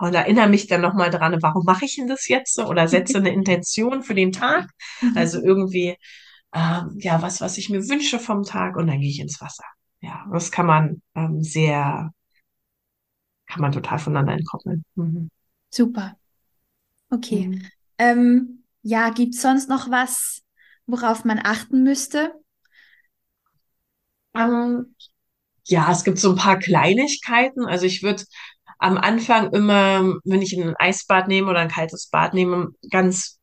Und 0.00 0.14
erinnere 0.14 0.48
mich 0.48 0.68
dann 0.68 0.80
nochmal 0.80 1.10
dran, 1.10 1.36
warum 1.42 1.64
mache 1.64 1.84
ich 1.84 1.96
denn 1.96 2.06
das 2.06 2.28
jetzt 2.28 2.54
so? 2.54 2.66
Oder 2.66 2.86
setze 2.86 3.18
eine 3.18 3.30
Intention 3.32 4.02
für 4.02 4.14
den 4.14 4.32
Tag. 4.32 4.68
Mhm. 5.00 5.16
Also 5.16 5.40
irgendwie, 5.42 5.96
ähm, 6.54 6.96
ja, 6.98 7.20
was, 7.22 7.40
was 7.40 7.58
ich 7.58 7.68
mir 7.70 7.88
wünsche 7.88 8.18
vom 8.20 8.44
Tag 8.44 8.76
und 8.76 8.86
dann 8.86 9.00
gehe 9.00 9.10
ich 9.10 9.20
ins 9.20 9.40
Wasser. 9.40 9.64
Ja, 10.00 10.24
das 10.32 10.52
kann 10.52 10.66
man 10.66 11.02
ähm, 11.16 11.42
sehr, 11.42 12.12
kann 13.46 13.60
man 13.62 13.72
total 13.72 13.98
voneinander 13.98 14.32
entkoppeln. 14.34 14.84
Mhm. 14.94 15.30
Super. 15.70 16.16
Okay. 17.10 17.48
Mhm. 17.48 17.62
Ähm, 17.98 18.64
ja, 18.82 19.10
gibt 19.10 19.34
es 19.34 19.42
sonst 19.42 19.68
noch 19.68 19.90
was, 19.90 20.42
worauf 20.86 21.24
man 21.24 21.40
achten 21.42 21.82
müsste? 21.82 22.32
Ähm, 24.38 24.94
ja, 25.64 25.90
es 25.92 26.04
gibt 26.04 26.18
so 26.18 26.30
ein 26.30 26.36
paar 26.36 26.58
Kleinigkeiten. 26.58 27.66
Also 27.66 27.86
ich 27.86 28.02
würde 28.02 28.24
am 28.78 28.96
Anfang 28.96 29.52
immer, 29.52 30.14
wenn 30.24 30.42
ich 30.42 30.54
ein 30.54 30.74
Eisbad 30.78 31.28
nehme 31.28 31.50
oder 31.50 31.60
ein 31.60 31.68
kaltes 31.70 32.08
Bad 32.10 32.34
nehme, 32.34 32.68
ganz 32.90 33.38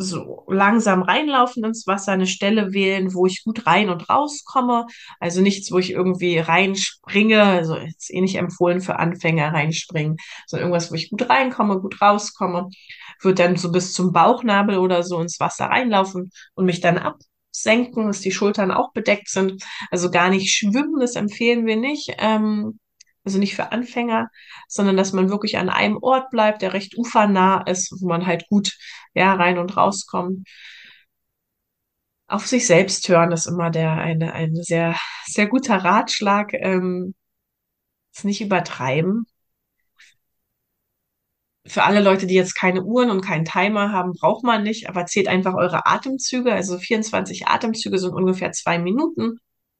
so 0.00 0.44
langsam 0.48 1.02
reinlaufen 1.02 1.64
ins 1.64 1.86
Wasser, 1.88 2.12
eine 2.12 2.28
Stelle 2.28 2.72
wählen, 2.72 3.14
wo 3.14 3.26
ich 3.26 3.42
gut 3.44 3.66
rein 3.66 3.90
und 3.90 4.08
rauskomme. 4.08 4.86
Also 5.20 5.40
nichts, 5.40 5.72
wo 5.72 5.78
ich 5.78 5.90
irgendwie 5.90 6.38
reinspringe, 6.38 7.42
also 7.42 7.76
jetzt 7.76 8.12
eh 8.14 8.20
nicht 8.20 8.36
empfohlen 8.36 8.80
für 8.80 8.98
Anfänger 8.98 9.52
reinspringen, 9.52 10.16
sondern 10.46 10.68
irgendwas, 10.68 10.92
wo 10.92 10.94
ich 10.94 11.10
gut 11.10 11.28
reinkomme, 11.28 11.80
gut 11.80 12.00
rauskomme. 12.00 12.68
Würde 13.20 13.42
dann 13.42 13.56
so 13.56 13.72
bis 13.72 13.92
zum 13.92 14.12
Bauchnabel 14.12 14.78
oder 14.78 15.02
so 15.02 15.20
ins 15.20 15.40
Wasser 15.40 15.66
reinlaufen 15.66 16.30
und 16.54 16.66
mich 16.66 16.80
dann 16.80 16.98
absenken, 17.58 18.06
dass 18.06 18.20
die 18.20 18.32
Schultern 18.32 18.70
auch 18.70 18.92
bedeckt 18.92 19.28
sind. 19.28 19.64
Also 19.90 20.10
gar 20.10 20.30
nicht 20.30 20.52
schwimmen, 20.52 21.00
das 21.00 21.16
empfehlen 21.16 21.66
wir 21.66 21.76
nicht. 21.76 22.14
Ähm, 22.18 22.78
also 23.24 23.38
nicht 23.38 23.56
für 23.56 23.72
Anfänger, 23.72 24.30
sondern 24.68 24.96
dass 24.96 25.12
man 25.12 25.28
wirklich 25.28 25.58
an 25.58 25.68
einem 25.68 25.98
Ort 26.00 26.30
bleibt, 26.30 26.62
der 26.62 26.72
recht 26.72 26.96
ufernah 26.96 27.62
ist, 27.66 27.92
wo 28.00 28.08
man 28.08 28.26
halt 28.26 28.48
gut 28.48 28.78
ja, 29.14 29.34
rein 29.34 29.58
und 29.58 29.76
rauskommt. 29.76 30.48
Auf 32.26 32.46
sich 32.46 32.66
selbst 32.66 33.08
hören 33.08 33.32
ist 33.32 33.46
immer 33.46 33.70
der 33.70 33.92
eine, 33.92 34.32
ein 34.34 34.54
sehr, 34.54 34.96
sehr 35.26 35.46
guter 35.46 35.76
Ratschlag. 35.76 36.52
Ähm, 36.54 37.14
es 38.14 38.24
nicht 38.24 38.40
übertreiben. 38.40 39.26
Für 41.68 41.84
alle 41.84 42.00
Leute, 42.00 42.26
die 42.26 42.34
jetzt 42.34 42.54
keine 42.54 42.82
Uhren 42.82 43.10
und 43.10 43.20
keinen 43.20 43.44
Timer 43.44 43.92
haben, 43.92 44.12
braucht 44.12 44.44
man 44.44 44.62
nicht, 44.62 44.88
aber 44.88 45.06
zählt 45.06 45.28
einfach 45.28 45.54
eure 45.54 45.86
Atemzüge. 45.86 46.52
Also 46.52 46.78
24 46.78 47.46
Atemzüge 47.46 47.98
sind 47.98 48.14
ungefähr 48.14 48.52
zwei 48.52 48.78
Minuten 48.78 49.38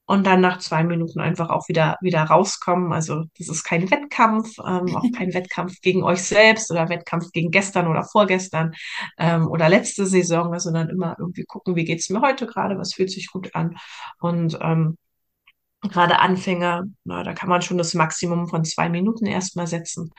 und 0.09 0.25
dann 0.25 0.41
nach 0.41 0.57
zwei 0.57 0.83
Minuten 0.83 1.19
einfach 1.19 1.49
auch 1.49 1.67
wieder, 1.69 1.97
wieder 2.01 2.23
rauskommen. 2.23 2.91
Also 2.93 3.25
das 3.37 3.47
ist 3.47 3.63
kein 3.63 3.91
Wettkampf, 3.91 4.57
ähm, 4.57 4.95
auch 4.95 5.03
kein 5.15 5.33
Wettkampf 5.35 5.81
gegen 5.81 6.03
euch 6.03 6.23
selbst 6.23 6.71
oder 6.71 6.89
Wettkampf 6.89 7.31
gegen 7.31 7.51
gestern 7.51 7.87
oder 7.87 8.03
vorgestern 8.03 8.73
ähm, 9.19 9.47
oder 9.47 9.69
letzte 9.69 10.07
Saison, 10.07 10.57
sondern 10.59 10.89
immer 10.89 11.15
irgendwie 11.19 11.43
gucken, 11.43 11.75
wie 11.75 11.85
geht's 11.85 12.09
mir 12.09 12.21
heute 12.21 12.47
gerade, 12.47 12.77
was 12.79 12.95
fühlt 12.95 13.11
sich 13.11 13.27
gut 13.31 13.53
an. 13.53 13.77
Und 14.19 14.57
ähm, 14.61 14.97
gerade 15.81 16.19
Anfänger, 16.19 16.85
na, 17.03 17.23
da 17.23 17.33
kann 17.33 17.49
man 17.49 17.61
schon 17.61 17.77
das 17.77 17.93
Maximum 17.93 18.47
von 18.47 18.65
zwei 18.65 18.89
Minuten 18.89 19.25
erstmal 19.25 19.67
setzen. 19.67 20.11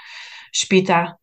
Später 0.53 1.19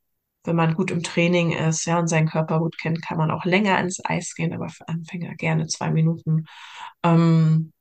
wenn 0.48 0.56
man 0.56 0.74
gut 0.76 0.92
im 0.92 1.04
Training 1.04 1.52
ist, 1.52 1.86
ja, 1.86 2.00
und 2.00 2.08
seinen 2.08 2.28
Körper 2.30 2.60
gut 2.60 2.78
kennt, 2.80 3.02
kann 3.04 3.18
man 3.18 3.32
auch 3.32 3.46
länger 3.46 3.80
ins 3.80 4.04
Eis 4.04 4.34
gehen, 4.36 4.54
aber 4.54 4.70
für 4.70 4.88
Anfänger 4.88 5.36
gerne 5.36 5.68
zwei 5.68 5.92
Minuten. 5.92 6.46
Ähm, 7.04 7.74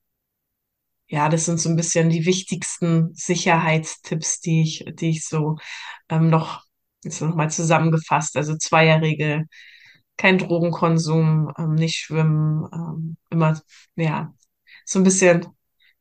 ja, 1.08 1.28
das 1.28 1.44
sind 1.44 1.60
so 1.60 1.68
ein 1.68 1.76
bisschen 1.76 2.10
die 2.10 2.26
wichtigsten 2.26 3.14
Sicherheitstipps, 3.14 4.40
die 4.40 4.62
ich, 4.62 4.84
die 4.94 5.10
ich 5.10 5.24
so 5.26 5.56
ähm, 6.08 6.30
noch 6.30 6.64
jetzt 7.04 7.20
nochmal 7.22 7.50
zusammengefasst. 7.50 8.36
Also 8.36 8.56
Zweierregel, 8.56 9.46
kein 10.16 10.38
Drogenkonsum, 10.38 11.52
ähm, 11.58 11.74
nicht 11.74 11.96
schwimmen, 11.96 12.66
ähm, 12.72 13.16
immer, 13.30 13.60
ja, 13.96 14.34
so 14.84 14.98
ein 15.00 15.04
bisschen 15.04 15.46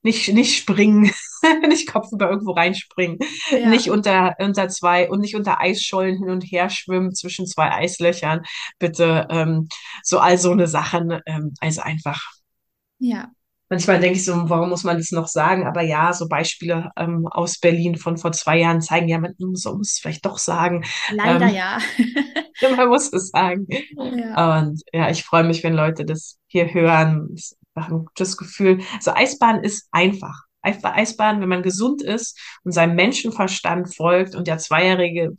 nicht, 0.03 0.33
nicht 0.33 0.57
springen, 0.57 1.11
nicht 1.67 1.91
kopfüber 1.91 2.29
irgendwo 2.29 2.51
reinspringen, 2.51 3.19
ja. 3.51 3.69
nicht 3.69 3.89
unter, 3.89 4.35
unter 4.39 4.69
zwei 4.69 5.09
und 5.09 5.19
nicht 5.19 5.35
unter 5.35 5.59
Eisschollen 5.59 6.17
hin 6.17 6.29
und 6.29 6.41
her 6.41 6.69
schwimmen 6.69 7.13
zwischen 7.13 7.47
zwei 7.47 7.71
Eislöchern. 7.71 8.41
Bitte, 8.79 9.27
ähm, 9.29 9.67
so 10.03 10.19
all 10.19 10.37
so 10.37 10.51
eine 10.51 10.67
Sachen, 10.67 11.19
ähm, 11.25 11.53
also 11.59 11.81
einfach. 11.81 12.21
Ja, 12.99 13.29
Manchmal 13.67 13.99
denke 13.99 14.17
ich 14.17 14.25
so, 14.25 14.47
warum 14.47 14.69
muss 14.69 14.83
man 14.83 14.97
das 14.97 15.11
noch 15.11 15.27
sagen? 15.27 15.65
Aber 15.65 15.81
ja, 15.81 16.13
so 16.13 16.27
Beispiele 16.27 16.91
ähm, 16.97 17.27
aus 17.27 17.57
Berlin 17.59 17.97
von 17.97 18.17
vor 18.17 18.31
zwei 18.31 18.59
Jahren 18.59 18.79
zeigen, 18.81 19.07
ja, 19.07 19.17
man 19.17 19.33
muss, 19.39 19.65
muss 19.65 19.93
es 19.93 19.99
vielleicht 19.99 20.25
doch 20.25 20.37
sagen. 20.37 20.85
Leider 21.11 21.47
ähm, 21.47 21.55
ja. 21.55 21.79
man 22.75 22.89
muss 22.89 23.11
es 23.11 23.29
sagen. 23.29 23.65
Ja. 23.97 24.59
Und 24.59 24.83
ja, 24.93 25.09
ich 25.09 25.23
freue 25.23 25.43
mich, 25.43 25.63
wenn 25.63 25.73
Leute 25.73 26.05
das 26.05 26.37
hier 26.45 26.71
hören. 26.71 27.27
Das 27.31 27.43
ist 27.43 27.57
ein 27.73 28.05
gutes 28.05 28.37
Gefühl. 28.37 28.81
Also 28.93 29.13
Eisbahn 29.15 29.63
ist 29.63 29.87
einfach. 29.91 30.43
Eisbahn, 30.65 31.41
wenn 31.41 31.49
man 31.49 31.63
gesund 31.63 32.01
ist 32.01 32.39
und 32.63 32.71
seinem 32.71 32.95
Menschenverstand 32.95 33.95
folgt 33.95 34.35
und 34.35 34.47
der 34.47 34.57
Zweijährige 34.57 35.33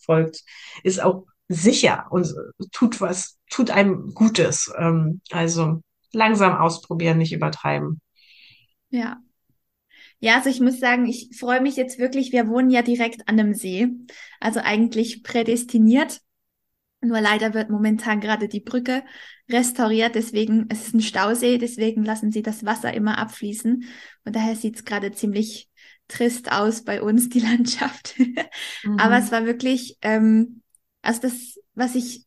folgt, 0.00 0.44
ist 0.82 1.02
auch 1.02 1.26
sicher 1.48 2.06
und 2.10 2.32
tut 2.72 3.00
was, 3.00 3.38
tut 3.50 3.70
einem 3.70 4.14
Gutes. 4.14 4.72
Ähm, 4.78 5.20
also 5.30 5.82
langsam 6.12 6.56
ausprobieren, 6.56 7.18
nicht 7.18 7.32
übertreiben. 7.32 8.00
Ja. 8.90 9.18
Ja, 10.20 10.36
also 10.36 10.48
ich 10.48 10.60
muss 10.60 10.80
sagen, 10.80 11.06
ich 11.06 11.30
freue 11.38 11.60
mich 11.60 11.76
jetzt 11.76 11.98
wirklich, 11.98 12.32
wir 12.32 12.48
wohnen 12.48 12.70
ja 12.70 12.80
direkt 12.80 13.28
an 13.28 13.38
einem 13.38 13.52
See, 13.52 13.88
also 14.40 14.60
eigentlich 14.60 15.22
prädestiniert. 15.22 16.20
Nur 17.04 17.20
leider 17.20 17.54
wird 17.54 17.70
momentan 17.70 18.20
gerade 18.20 18.48
die 18.48 18.60
Brücke 18.60 19.04
restauriert, 19.50 20.14
deswegen 20.14 20.66
es 20.70 20.86
ist 20.86 20.94
ein 20.94 21.02
Stausee, 21.02 21.58
deswegen 21.58 22.04
lassen 22.04 22.32
sie 22.32 22.42
das 22.42 22.64
Wasser 22.64 22.92
immer 22.94 23.18
abfließen. 23.18 23.84
Und 24.24 24.36
daher 24.36 24.56
sieht 24.56 24.76
es 24.76 24.84
gerade 24.84 25.12
ziemlich 25.12 25.68
trist 26.08 26.52
aus 26.52 26.84
bei 26.84 27.02
uns, 27.02 27.28
die 27.28 27.40
Landschaft. 27.40 28.14
mhm. 28.18 28.98
Aber 28.98 29.18
es 29.18 29.32
war 29.32 29.46
wirklich, 29.46 29.98
ähm, 30.02 30.62
also 31.02 31.20
das, 31.22 31.60
was 31.74 31.94
ich 31.94 32.24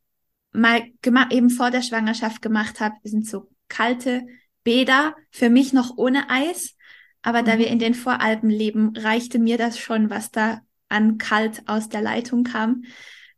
mal 0.52 0.84
gemacht, 1.02 1.34
eben 1.34 1.50
vor 1.50 1.72
der 1.72 1.82
Schwangerschaft 1.82 2.42
gemacht 2.42 2.80
habe, 2.80 2.96
sind 3.04 3.28
so 3.28 3.50
kalte 3.68 4.26
Bäder, 4.64 5.16
für 5.32 5.50
mich 5.50 5.74
noch 5.74 5.98
ohne 5.98 6.30
Eis. 6.30 6.76
Aber 7.22 7.42
mhm. 7.42 7.46
da 7.46 7.58
wir 7.58 7.68
in 7.68 7.80
den 7.80 7.94
Voralpen 7.94 8.50
leben, 8.50 8.96
reichte 8.96 9.40
mir 9.40 9.58
das 9.58 9.80
schon, 9.80 10.10
was 10.10 10.32
da 10.32 10.62
an 10.90 11.18
kalt 11.18 11.64
aus 11.68 11.90
der 11.90 12.02
Leitung 12.02 12.44
kam. 12.44 12.84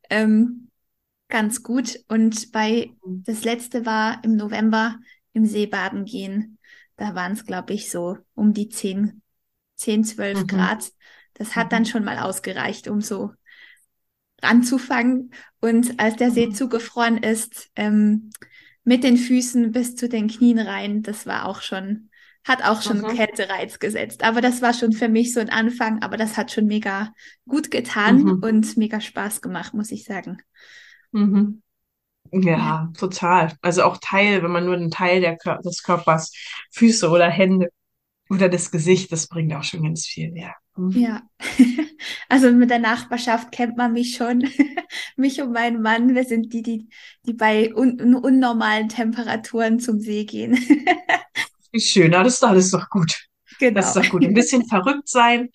Ähm, 0.10 0.68
ganz 1.29 1.63
gut. 1.63 2.00
Und 2.07 2.51
bei 2.51 2.91
mhm. 3.05 3.24
das 3.25 3.43
letzte 3.43 3.86
war 3.86 4.24
im 4.24 4.36
November 4.36 5.00
im 5.33 5.45
Seebaden 5.45 6.05
gehen. 6.05 6.57
Da 6.98 7.15
waren 7.15 7.33
es, 7.33 7.45
glaube 7.45 7.74
ich, 7.74 7.89
so 7.89 8.17
um 8.36 8.53
die 8.53 8.69
10, 8.69 9.21
10 9.75 10.03
12 10.03 10.43
mhm. 10.43 10.48
Grad. 10.48 10.91
Das 11.36 11.55
hat 11.55 11.71
dann 11.71 11.83
mhm. 11.83 11.88
schon 11.88 12.03
mal 12.03 12.19
ausgereicht, 12.19 12.88
um 12.88 13.01
so 13.01 13.31
ranzufangen. 14.41 15.31
Und 15.59 16.00
als 16.00 16.15
der 16.17 16.31
See 16.31 16.48
Mhm. 16.48 16.53
zugefroren 16.53 17.17
ist, 17.17 17.69
ähm, 17.75 18.29
mit 18.83 19.03
den 19.03 19.17
Füßen 19.17 19.71
bis 19.71 19.95
zu 19.95 20.09
den 20.09 20.27
Knien 20.27 20.59
rein, 20.59 21.03
das 21.03 21.25
war 21.25 21.45
auch 21.45 21.62
schon, 21.62 22.09
hat 22.45 22.63
auch 22.63 22.81
schon 22.81 23.01
Mhm. 23.01 23.15
Kältereiz 23.15 23.79
gesetzt. 23.79 24.24
Aber 24.24 24.41
das 24.41 24.62
war 24.62 24.74
schon 24.74 24.93
für 24.93 25.09
mich 25.09 25.33
so 25.33 25.39
ein 25.39 25.50
Anfang, 25.50 26.01
aber 26.01 26.17
das 26.17 26.38
hat 26.38 26.51
schon 26.51 26.65
mega 26.67 27.13
gut 27.48 27.69
getan 27.71 28.24
Mhm. 28.24 28.39
und 28.41 28.77
mega 28.77 29.01
Spaß 29.01 29.41
gemacht, 29.41 29.74
muss 29.74 29.91
ich 29.91 30.05
sagen. 30.05 30.41
Mhm. 31.12 31.62
Ja. 32.32 32.92
Total. 32.98 33.54
Also 33.62 33.84
auch 33.84 33.98
Teil, 33.98 34.44
wenn 34.44 34.51
man 34.51 34.66
nur 34.66 34.75
einen 34.75 34.92
Teil 34.92 35.22
der 35.22 35.38
Kör 35.38 35.60
des 35.60 35.84
Körpers, 35.84 36.32
Füße 36.72 37.10
oder 37.10 37.30
Hände 37.30 37.70
oder 38.30 38.50
das 38.50 38.72
Gesicht, 38.72 39.12
das 39.12 39.28
bringt 39.28 39.54
auch 39.54 39.63
schon 39.63 39.84
ganz 39.84 40.06
viel, 40.06 40.38
ja. 40.38 40.54
Mhm. 40.75 40.92
Ja, 40.92 41.22
also 42.30 42.51
mit 42.51 42.70
der 42.70 42.80
Nachbarschaft 42.80 43.51
kennt 43.51 43.78
man 43.78 43.94
mich 43.94 44.16
schon. 44.16 44.48
Mich 45.16 45.42
und 45.42 45.51
meinen 45.51 45.82
Mann, 45.82 46.16
wir 46.16 46.24
sind 46.24 46.54
die, 46.54 46.63
die, 46.63 46.89
die 47.25 47.34
bei 47.34 47.74
un 47.75 48.16
unnormalen 48.16 48.89
Temperaturen 48.89 49.80
zum 49.80 50.00
See 50.00 50.24
gehen. 50.24 50.54
Wie 51.72 51.80
schön, 51.80 52.12
das 52.12 52.34
ist 52.34 52.44
das 52.44 52.58
ist 52.58 52.74
doch 52.74 52.89
gut. 52.89 53.28
Das 53.74 53.88
Genau. 53.88 53.89
ist 53.89 53.96
doch 53.96 54.10
gut. 54.10 54.25
Ein 54.25 54.34
bisschen 54.34 54.66
verrückt 54.68 55.08
sein, 55.10 55.50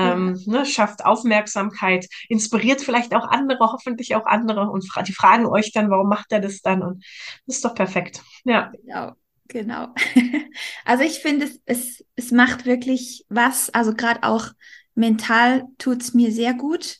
Ja, 0.00 0.14
ähm, 0.14 0.42
ne, 0.46 0.66
schafft 0.66 1.04
Aufmerksamkeit, 1.04 2.06
inspiriert 2.28 2.80
vielleicht 2.80 3.14
auch 3.14 3.28
andere, 3.28 3.60
hoffentlich 3.72 4.14
auch 4.16 4.26
andere 4.26 4.70
und 4.70 4.88
fra 4.90 5.02
die 5.02 5.12
fragen 5.12 5.46
euch 5.46 5.72
dann, 5.72 5.90
warum 5.90 6.08
macht 6.08 6.32
er 6.32 6.40
das 6.40 6.60
dann? 6.62 6.82
Und 6.82 7.04
das 7.46 7.56
ist 7.56 7.64
doch 7.64 7.74
perfekt. 7.74 8.22
Ja. 8.44 8.72
genau, 8.72 9.12
genau. 9.48 9.94
Also 10.84 11.04
ich 11.04 11.18
finde, 11.20 11.46
es, 11.46 11.60
es, 11.66 12.04
es 12.16 12.30
macht 12.30 12.66
wirklich 12.66 13.24
was. 13.28 13.70
Also 13.70 13.94
gerade 13.94 14.22
auch 14.22 14.48
mental 14.94 15.64
tut's 15.78 16.14
mir 16.14 16.32
sehr 16.32 16.54
gut. 16.54 16.98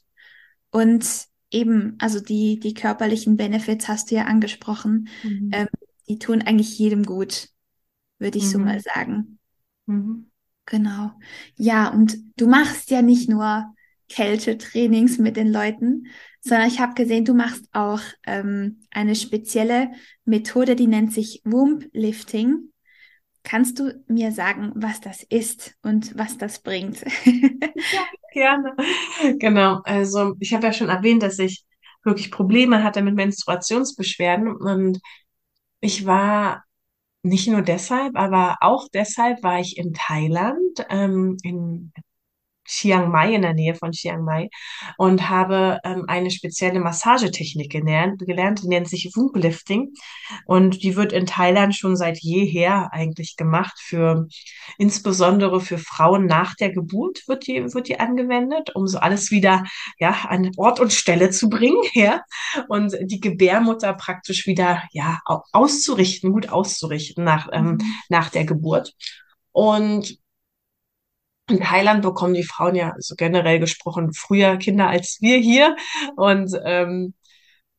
Und 0.71 1.07
eben, 1.53 1.97
also 2.01 2.21
die, 2.21 2.61
die 2.61 2.75
körperlichen 2.75 3.37
Benefits 3.37 3.89
hast 3.89 4.11
du 4.11 4.17
ja 4.17 4.25
angesprochen. 4.25 5.09
Mhm. 5.23 5.53
Ähm, 5.53 5.69
die 6.09 6.19
tun 6.19 6.43
eigentlich 6.43 6.79
jedem 6.79 7.05
gut, 7.05 7.49
würde 8.19 8.39
ich 8.39 8.51
so 8.51 8.59
mal 8.61 8.81
Mhm. 8.81 8.83
sagen. 8.83 9.39
Mhm. 9.87 10.28
Genau. 10.71 11.13
Ja, 11.57 11.89
und 11.89 12.19
du 12.37 12.47
machst 12.47 12.91
ja 12.91 13.01
nicht 13.01 13.29
nur 13.29 13.75
Kältetrainings 14.11 15.17
mit 15.17 15.37
den 15.39 15.51
Leuten, 15.51 16.09
sondern 16.41 16.69
ich 16.69 16.79
habe 16.79 16.93
gesehen, 16.93 17.25
du 17.25 17.33
machst 17.33 17.65
auch 17.73 18.01
ähm, 18.27 18.83
eine 18.91 19.17
spezielle 19.17 19.91
Methode, 20.27 20.77
die 20.77 20.87
nennt 20.87 21.15
sich 21.15 21.41
Womb 21.45 21.87
Lifting. 21.95 22.71
Kannst 23.45 23.79
du 23.79 24.05
mir 24.09 24.31
sagen, 24.31 24.73
was 24.75 25.01
das 25.01 25.23
ist 25.23 25.75
und 25.83 26.17
was 26.19 26.37
das 26.37 26.61
bringt? 26.61 27.03
Gerne. 28.35 28.77
Genau. 29.39 29.81
Also 29.85 30.35
ich 30.39 30.53
habe 30.53 30.67
ja 30.67 30.73
schon 30.75 30.91
erwähnt, 30.91 31.23
dass 31.23 31.39
ich 31.39 31.65
wirklich 32.05 32.31
Probleme 32.31 32.85
hatte 32.85 33.01
mit 33.01 33.15
Menstruationsbeschwerden 33.15 34.55
und 34.55 35.01
ich 35.81 36.05
war 36.05 36.65
nicht 37.29 37.49
nur 37.49 37.63
deshalb, 37.63 38.17
aber 38.17 38.57
auch 38.61 38.89
deshalb 38.93 39.43
war 39.43 39.61
ich 39.61 39.77
in 39.79 39.93
Thailand, 39.95 40.87
ähm, 40.91 41.37
in 41.43 41.93
Chiang 42.69 43.11
Mai, 43.11 43.35
in 43.35 43.43
der 43.43 43.55
Nähe 43.55 43.75
von 43.75 43.93
Chiang 43.93 44.23
Mai, 44.25 44.49
und 44.97 45.29
habe 45.29 45.81
ähm, 45.85 46.05
eine 46.07 46.31
spezielle 46.31 46.81
Massagetechnik 46.81 47.71
gelernt, 47.73 48.21
gelernt, 48.21 48.63
die 48.63 48.69
nennt 48.69 48.89
sich 48.89 49.11
Womb 49.17 49.37
Lifting. 49.37 49.93
Und 50.45 50.83
die 50.83 50.97
wird 50.97 51.13
in 51.13 51.27
Thailand 51.27 51.75
schon 51.75 51.97
seit 51.97 52.19
jeher 52.21 52.93
eigentlich 52.93 53.37
gemacht 53.37 53.79
für, 53.81 54.27
insbesondere 54.79 55.61
für 55.61 55.79
Frauen 55.79 56.27
nach 56.27 56.55
der 56.55 56.71
Geburt 56.73 57.27
wird 57.29 57.47
die, 57.47 57.73
wird 57.75 57.89
die 57.89 58.01
angewendet, 58.01 58.75
um 58.75 58.87
so 58.87 58.99
alles 58.99 59.31
wieder, 59.31 59.65
ja, 59.99 60.11
an 60.29 60.51
Ort 60.57 60.81
und 60.81 60.93
Stelle 60.93 61.31
zu 61.31 61.49
bringen, 61.49 61.83
ja, 61.95 62.23
und 62.69 62.97
die 63.01 63.21
Gebärmutter 63.21 63.93
praktisch 63.95 64.47
wieder, 64.47 64.83
ja, 64.93 65.21
au- 65.25 65.43
auszurichten, 65.53 66.33
gut 66.33 66.49
auszurichten 66.51 67.25
nach, 67.25 67.49
ähm, 67.53 67.69
Mhm. 67.69 67.81
nach 68.09 68.31
der 68.31 68.45
Geburt. 68.45 68.95
Und 69.53 70.19
in 71.49 71.61
Thailand 71.61 72.03
bekommen 72.03 72.35
die 72.35 72.45
Frauen 72.45 72.75
ja 72.75 72.95
so 72.99 73.15
generell 73.17 73.59
gesprochen 73.59 74.13
früher 74.13 74.57
Kinder 74.57 74.89
als 74.89 75.19
wir 75.21 75.39
hier 75.39 75.77
und 76.17 76.51
ähm, 76.65 77.15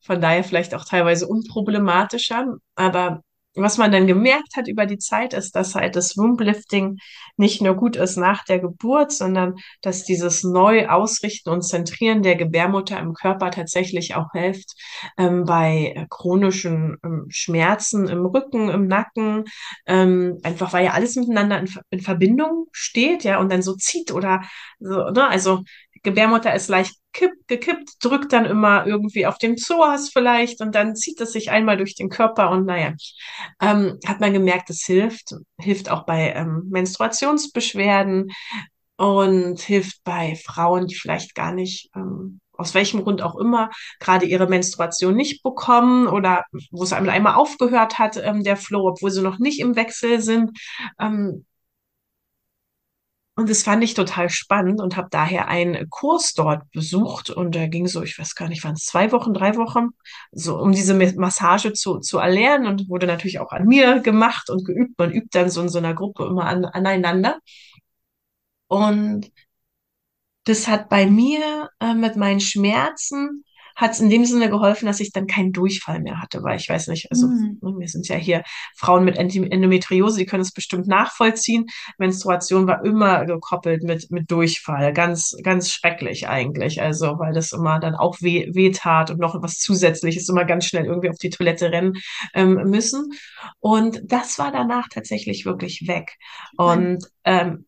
von 0.01 0.21
daher 0.21 0.43
vielleicht 0.43 0.73
auch 0.73 0.85
teilweise 0.85 1.27
unproblematischer. 1.27 2.55
Aber 2.75 3.23
was 3.61 3.77
man 3.77 3.91
dann 3.91 4.07
gemerkt 4.07 4.55
hat 4.55 4.67
über 4.67 4.85
die 4.85 4.97
Zeit, 4.97 5.33
ist, 5.33 5.55
dass 5.55 5.75
halt 5.75 5.95
das 5.95 6.17
Womblifting 6.17 6.97
nicht 7.37 7.61
nur 7.61 7.75
gut 7.75 7.95
ist 7.95 8.17
nach 8.17 8.43
der 8.45 8.59
Geburt, 8.59 9.11
sondern 9.11 9.55
dass 9.81 10.03
dieses 10.03 10.43
neu 10.43 10.87
Ausrichten 10.87 11.49
und 11.49 11.61
Zentrieren 11.61 12.23
der 12.23 12.35
Gebärmutter 12.35 12.99
im 12.99 13.13
Körper 13.13 13.51
tatsächlich 13.51 14.15
auch 14.15 14.31
hilft 14.33 14.73
ähm, 15.17 15.45
bei 15.45 15.93
äh, 15.95 16.05
chronischen 16.09 16.97
ähm, 17.03 17.25
Schmerzen 17.29 18.07
im 18.07 18.25
Rücken, 18.25 18.69
im 18.69 18.87
Nacken, 18.87 19.45
ähm, 19.85 20.39
einfach 20.43 20.73
weil 20.73 20.85
ja 20.85 20.91
alles 20.91 21.15
miteinander 21.15 21.59
in, 21.59 21.69
in 21.89 22.01
Verbindung 22.01 22.67
steht, 22.71 23.23
ja, 23.23 23.39
und 23.39 23.51
dann 23.51 23.61
so 23.61 23.75
zieht 23.75 24.11
oder 24.11 24.41
so, 24.79 25.09
ne? 25.09 25.27
Also 25.27 25.63
Gebärmutter 26.03 26.53
ist 26.53 26.69
leicht 26.69 26.98
kipp, 27.13 27.31
gekippt, 27.47 28.03
drückt 28.03 28.33
dann 28.33 28.45
immer 28.45 28.85
irgendwie 28.85 29.25
auf 29.25 29.37
den 29.37 29.55
Psoas 29.55 30.09
vielleicht 30.09 30.61
und 30.61 30.75
dann 30.75 30.95
zieht 30.95 31.19
es 31.21 31.31
sich 31.33 31.51
einmal 31.51 31.77
durch 31.77 31.95
den 31.95 32.09
Körper 32.09 32.51
und 32.51 32.65
naja, 32.65 32.93
ähm, 33.61 33.99
hat 34.05 34.19
man 34.19 34.33
gemerkt, 34.33 34.69
es 34.69 34.81
hilft, 34.81 35.35
hilft 35.59 35.89
auch 35.89 36.05
bei 36.05 36.33
ähm, 36.33 36.67
Menstruationsbeschwerden 36.69 38.31
und 38.97 39.59
hilft 39.61 40.03
bei 40.03 40.35
Frauen, 40.35 40.87
die 40.87 40.95
vielleicht 40.95 41.33
gar 41.33 41.53
nicht, 41.53 41.89
ähm, 41.95 42.41
aus 42.51 42.73
welchem 42.73 43.03
Grund 43.03 43.21
auch 43.21 43.37
immer, 43.37 43.69
gerade 43.99 44.25
ihre 44.25 44.47
Menstruation 44.47 45.15
nicht 45.15 45.41
bekommen 45.41 46.07
oder 46.07 46.43
wo 46.71 46.83
es 46.83 46.91
einmal 46.93 47.35
aufgehört 47.35 47.97
hat, 47.97 48.17
ähm, 48.17 48.43
der 48.43 48.57
Flow, 48.57 48.87
obwohl 48.89 49.11
sie 49.11 49.21
noch 49.21 49.39
nicht 49.39 49.61
im 49.61 49.75
Wechsel 49.75 50.21
sind. 50.21 50.51
Ähm, 50.99 51.45
und 53.39 53.49
das 53.49 53.63
fand 53.63 53.81
ich 53.85 53.93
total 53.93 54.29
spannend 54.29 54.81
und 54.81 54.97
habe 54.97 55.07
daher 55.09 55.47
einen 55.47 55.89
Kurs 55.89 56.33
dort 56.33 56.69
besucht. 56.71 57.29
Und 57.29 57.55
da 57.55 57.67
ging 57.67 57.87
so, 57.87 58.03
ich 58.03 58.19
weiß 58.19 58.35
gar 58.35 58.49
nicht, 58.49 58.65
waren 58.65 58.73
es 58.73 58.83
zwei 58.83 59.13
Wochen, 59.13 59.33
drei 59.33 59.55
Wochen, 59.55 59.91
so 60.33 60.57
um 60.59 60.73
diese 60.73 60.93
Massage 60.93 61.71
zu, 61.71 61.99
zu 61.99 62.17
erlernen 62.17 62.67
und 62.67 62.89
wurde 62.89 63.07
natürlich 63.07 63.39
auch 63.39 63.53
an 63.53 63.65
mir 63.65 64.01
gemacht 64.01 64.49
und 64.49 64.65
geübt. 64.65 64.99
Man 64.99 65.13
übt 65.13 65.29
dann 65.31 65.49
so 65.49 65.61
in 65.61 65.69
so 65.69 65.77
einer 65.77 65.93
Gruppe 65.93 66.25
immer 66.25 66.47
an, 66.47 66.65
aneinander. 66.65 67.39
Und 68.67 69.31
das 70.43 70.67
hat 70.67 70.89
bei 70.89 71.05
mir 71.05 71.69
äh, 71.79 71.93
mit 71.93 72.17
meinen 72.17 72.41
Schmerzen 72.41 73.45
hat 73.79 73.91
es 73.91 73.99
in 73.99 74.09
dem 74.09 74.25
Sinne 74.25 74.49
geholfen, 74.49 74.85
dass 74.85 74.99
ich 74.99 75.11
dann 75.11 75.25
keinen 75.25 75.53
Durchfall 75.53 76.01
mehr 76.01 76.21
hatte, 76.21 76.43
weil 76.43 76.57
ich 76.57 76.67
weiß 76.67 76.87
nicht, 76.87 77.09
also 77.11 77.27
Hm. 77.27 77.57
ne, 77.61 77.75
wir 77.79 77.87
sind 77.87 78.07
ja 78.09 78.15
hier 78.15 78.43
Frauen 78.75 79.05
mit 79.05 79.17
Endometriose, 79.17 80.17
die 80.19 80.25
können 80.25 80.41
es 80.41 80.51
bestimmt 80.51 80.87
nachvollziehen. 80.87 81.65
Menstruation 81.97 82.67
war 82.67 82.83
immer 82.83 83.25
gekoppelt 83.25 83.83
mit 83.83 84.11
mit 84.11 84.29
Durchfall, 84.29 84.93
ganz 84.93 85.35
ganz 85.43 85.71
schrecklich 85.71 86.27
eigentlich, 86.27 86.81
also 86.81 87.17
weil 87.19 87.33
das 87.33 87.53
immer 87.53 87.79
dann 87.79 87.95
auch 87.95 88.17
weh, 88.21 88.49
weh 88.53 88.71
tat 88.71 89.11
und 89.11 89.19
noch 89.19 89.41
was 89.41 89.59
Zusätzliches, 89.59 90.27
immer 90.29 90.45
ganz 90.45 90.65
schnell 90.65 90.85
irgendwie 90.85 91.09
auf 91.09 91.17
die 91.17 91.29
Toilette 91.29 91.71
rennen 91.71 91.93
ähm, 92.33 92.55
müssen. 92.69 93.11
Und 93.59 94.01
das 94.03 94.39
war 94.39 94.51
danach 94.51 94.89
tatsächlich 94.89 95.45
wirklich 95.45 95.87
weg. 95.87 96.17
Und 96.57 97.05
ähm, 97.23 97.65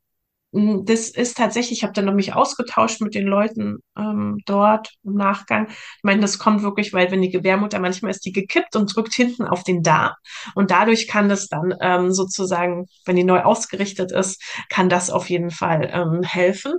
Das 0.54 1.10
ist 1.10 1.38
tatsächlich, 1.38 1.80
ich 1.80 1.84
habe 1.84 1.94
dann 1.94 2.04
noch 2.06 2.14
mich 2.14 2.34
ausgetauscht 2.34 3.00
mit 3.00 3.16
den 3.16 3.26
Leuten 3.26 3.78
ähm, 3.98 4.38
dort 4.46 4.90
im 5.04 5.14
Nachgang. 5.14 5.68
Ich 5.70 6.04
meine, 6.04 6.20
das 6.20 6.40
kommt 6.40 6.62
wirklich, 6.62 6.92
weil 6.92 7.10
wenn 7.10 7.22
die 7.22 7.30
Gebärmutter, 7.30 7.80
manchmal 7.80 8.12
ist 8.12 8.26
die 8.26 8.34
gekippt 8.34 8.76
und 8.76 8.94
drückt 8.94 9.14
hinten 9.14 9.46
auf 9.46 9.64
den 9.64 9.82
Darm 9.82 10.12
und 10.54 10.70
dadurch 10.70 11.08
kann 11.08 11.30
das 11.30 11.48
dann 11.48 11.74
ähm, 11.80 12.12
sozusagen, 12.12 12.88
wenn 13.06 13.16
die 13.16 13.24
neu 13.24 13.42
ausgerichtet 13.44 14.12
ist, 14.12 14.44
kann 14.70 14.90
das 14.90 15.10
auf 15.10 15.30
jeden 15.30 15.52
Fall 15.52 15.90
ähm, 15.94 16.22
helfen. 16.22 16.74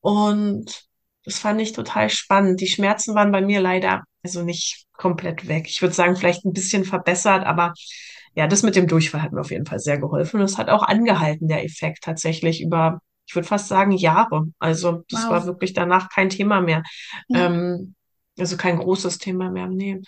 Und 0.00 0.86
das 1.24 1.40
fand 1.40 1.60
ich 1.60 1.72
total 1.72 2.10
spannend. 2.10 2.60
Die 2.60 2.68
Schmerzen 2.68 3.16
waren 3.16 3.32
bei 3.32 3.40
mir 3.40 3.60
leider 3.60 4.04
also 4.22 4.42
nicht 4.42 4.86
komplett 4.92 5.48
weg. 5.48 5.66
Ich 5.68 5.82
würde 5.82 5.94
sagen, 5.94 6.16
vielleicht 6.16 6.44
ein 6.44 6.52
bisschen 6.52 6.84
verbessert, 6.84 7.44
aber 7.44 7.72
ja, 8.34 8.46
das 8.46 8.62
mit 8.62 8.76
dem 8.76 8.86
Durchfall 8.86 9.22
hat 9.22 9.32
mir 9.32 9.40
auf 9.40 9.50
jeden 9.50 9.66
Fall 9.66 9.80
sehr 9.80 9.98
geholfen. 9.98 10.40
Und 10.40 10.46
es 10.46 10.58
hat 10.58 10.68
auch 10.68 10.82
angehalten, 10.82 11.48
der 11.48 11.64
Effekt 11.64 12.04
tatsächlich 12.04 12.62
über, 12.62 13.00
ich 13.26 13.34
würde 13.34 13.48
fast 13.48 13.68
sagen, 13.68 13.92
Jahre. 13.92 14.44
Also 14.58 15.02
das 15.10 15.28
war 15.28 15.40
Wow. 15.40 15.46
wirklich 15.46 15.72
danach 15.72 16.08
kein 16.10 16.30
Thema 16.30 16.60
mehr. 16.60 16.82
Ja. 17.28 17.46
Ähm, 17.46 17.94
also 18.38 18.56
kein 18.56 18.78
großes 18.78 19.18
Thema 19.18 19.50
mehr. 19.50 19.66
Nee. 19.66 20.00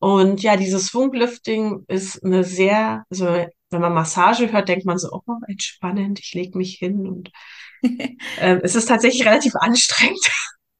Und 0.00 0.42
ja, 0.42 0.56
dieses 0.56 0.90
Funklifting 0.90 1.84
ist 1.88 2.24
eine 2.24 2.44
sehr, 2.44 3.04
also 3.10 3.26
wenn 3.26 3.80
man 3.80 3.92
Massage 3.92 4.50
hört, 4.52 4.68
denkt 4.68 4.86
man 4.86 4.98
so, 4.98 5.10
oh, 5.12 5.34
entspannend, 5.48 6.20
ich 6.20 6.32
lege 6.34 6.56
mich 6.56 6.76
hin 6.78 7.06
und 7.06 7.30
ähm, 8.38 8.60
es 8.62 8.74
ist 8.76 8.86
tatsächlich 8.86 9.26
relativ 9.26 9.54
anstrengend. 9.56 10.24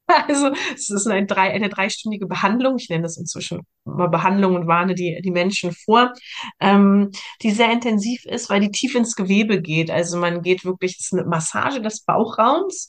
Also 0.28 0.50
es 0.74 0.90
ist 0.90 1.06
eine, 1.06 1.26
drei, 1.26 1.50
eine 1.52 1.68
dreistündige 1.68 2.26
Behandlung. 2.26 2.76
Ich 2.78 2.88
nenne 2.88 3.02
das 3.02 3.16
inzwischen 3.16 3.62
immer 3.86 4.08
Behandlung 4.08 4.54
und 4.54 4.66
warne 4.66 4.94
die, 4.94 5.20
die 5.22 5.30
Menschen 5.30 5.72
vor, 5.72 6.12
ähm, 6.60 7.10
die 7.42 7.50
sehr 7.50 7.72
intensiv 7.72 8.24
ist, 8.26 8.50
weil 8.50 8.60
die 8.60 8.70
tief 8.70 8.94
ins 8.94 9.16
Gewebe 9.16 9.60
geht. 9.60 9.90
Also 9.90 10.18
man 10.18 10.42
geht 10.42 10.64
wirklich, 10.64 10.96
es 10.98 11.06
ist 11.06 11.14
eine 11.14 11.24
Massage 11.24 11.80
des 11.80 12.04
Bauchraums 12.04 12.88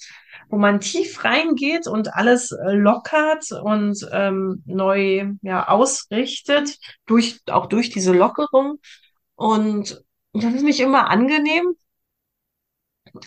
wo 0.49 0.57
man 0.57 0.79
tief 0.79 1.23
reingeht 1.23 1.87
und 1.87 2.13
alles 2.13 2.51
äh, 2.51 2.73
lockert 2.73 3.51
und 3.51 4.07
ähm, 4.11 4.61
neu 4.67 5.31
ja, 5.41 5.67
ausrichtet, 5.67 6.77
durch, 7.07 7.39
auch 7.49 7.65
durch 7.65 7.89
diese 7.89 8.13
Lockerung. 8.13 8.77
Und 9.33 10.03
das 10.33 10.53
ist 10.53 10.63
nicht 10.63 10.79
immer 10.81 11.09
angenehm, 11.09 11.75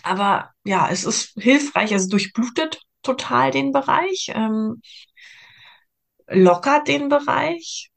aber 0.03 0.51
ja, 0.63 0.87
es 0.89 1.03
ist 1.03 1.33
hilfreich, 1.41 1.93
also 1.93 2.09
durchblutet 2.09 2.79
total 3.03 3.51
den 3.51 3.71
Bereich, 3.71 4.31
ähm, 4.35 4.81
lockert 6.27 6.87
den 6.87 7.09
Bereich. 7.09 7.91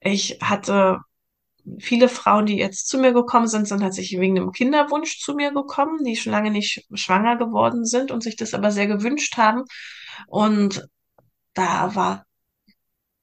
Ich 0.00 0.38
hatte 0.42 1.00
viele 1.80 2.08
Frauen, 2.08 2.46
die 2.46 2.56
jetzt 2.58 2.88
zu 2.88 2.98
mir 2.98 3.12
gekommen 3.12 3.48
sind, 3.48 3.68
sind 3.68 3.80
tatsächlich 3.80 4.20
wegen 4.20 4.38
einem 4.38 4.52
Kinderwunsch 4.52 5.20
zu 5.20 5.34
mir 5.34 5.52
gekommen, 5.52 6.04
die 6.04 6.16
schon 6.16 6.32
lange 6.32 6.50
nicht 6.50 6.86
schwanger 6.94 7.36
geworden 7.36 7.84
sind 7.86 8.10
und 8.12 8.22
sich 8.22 8.36
das 8.36 8.54
aber 8.54 8.72
sehr 8.72 8.88
gewünscht 8.88 9.36
haben. 9.38 9.64
Und 10.28 10.88
da 11.54 11.94
war 11.96 12.26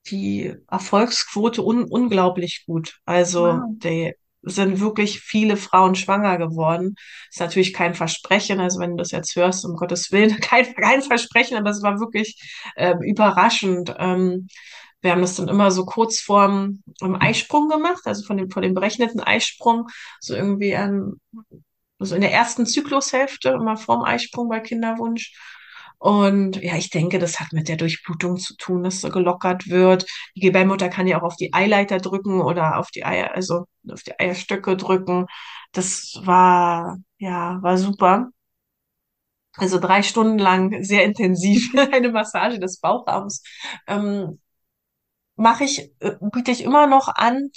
die 0.08 0.54
Erfolgsquote 0.70 1.62
un 1.64 1.84
unglaublich 1.84 2.64
gut. 2.66 3.00
Also 3.06 3.48
Wow. 3.48 3.76
die 3.84 4.14
sind 4.44 4.80
wirklich 4.80 5.20
viele 5.22 5.58
Frauen 5.58 5.96
schwanger 5.96 6.38
geworden. 6.38 6.96
Ist 7.30 7.40
natürlich 7.40 7.74
kein 7.74 7.94
Versprechen, 7.94 8.60
also 8.60 8.80
wenn 8.80 8.92
du 8.92 8.98
das 8.98 9.12
jetzt 9.12 9.36
hörst, 9.36 9.66
um 9.66 9.76
Gottes 9.76 10.12
Willen, 10.12 10.40
kein, 10.42 10.74
kein 10.76 11.02
Versprechen, 11.02 11.58
aber 11.58 11.70
es 11.70 11.84
war 11.84 12.00
wirklich 12.00 12.42
ähm, 12.76 13.02
überraschend. 13.02 13.94
Ähm, 14.00 14.48
wir 15.02 15.12
haben 15.12 15.22
das 15.22 15.36
dann 15.36 15.48
immer 15.48 15.72
so 15.72 15.86
kurz 15.86 16.20
vorm 16.20 16.84
um 17.02 17.16
Eisprung 17.16 17.70
gemacht, 17.70 18.02
also 18.06 18.24
von 18.24 18.38
dem, 18.38 18.52
vor 18.52 18.62
dem 18.62 18.74
berechneten 18.74 19.20
Eisprung, 19.20 19.88
so 20.20 20.36
irgendwie 20.36 20.72
ähm, 20.72 21.20
also 22.00 22.16
in 22.16 22.22
der 22.22 22.34
ersten 22.34 22.66
Zyklushälfte, 22.66 23.50
immer 23.50 23.78
vorm 23.78 24.04
Eisprung 24.04 24.50
bei 24.50 24.60
Kinderwunsch. 24.60 25.34
Und 26.02 26.56
ja, 26.64 26.76
ich 26.78 26.90
denke, 26.90 27.20
das 27.20 27.40
hat 27.40 27.54
mit 27.54 27.68
der 27.68 27.78
Durchblutung 27.78 28.38
zu 28.38 28.56
tun, 28.58 28.82
dass 28.84 29.02
so 29.02 29.10
gelockert 29.12 29.70
wird. 29.70 30.08
Die 30.36 30.40
Gebärmutter 30.42 30.90
kann 30.90 31.06
ja 31.06 31.20
auch 31.20 31.24
auf 31.24 31.36
die 31.36 31.54
Eileiter 31.54 32.00
drücken 32.00 32.42
oder 32.42 32.80
auf 32.80 32.90
die 32.90 33.06
Eier, 33.06 33.36
also 33.36 33.66
auf 33.88 34.02
die 34.02 34.20
Eierstöcke 34.20 34.76
drücken. 34.78 35.28
Das 35.74 36.20
war, 36.24 36.98
ja, 37.20 37.60
war 37.62 37.78
super. 37.78 38.30
Also 39.58 39.80
drei 39.80 40.02
Stunden 40.02 40.40
lang 40.40 40.84
sehr 40.84 41.04
intensiv 41.04 41.72
eine 41.92 42.10
Massage 42.12 42.60
des 42.60 42.80
Bauchraums. 42.80 43.44
Ähm, 43.88 44.40
mache 45.36 45.66
ich, 45.66 45.92
äh, 46.00 46.16
biete 46.34 46.52
ich 46.52 46.64
immer 46.64 46.88
noch 46.88 47.08
an, 47.10 47.50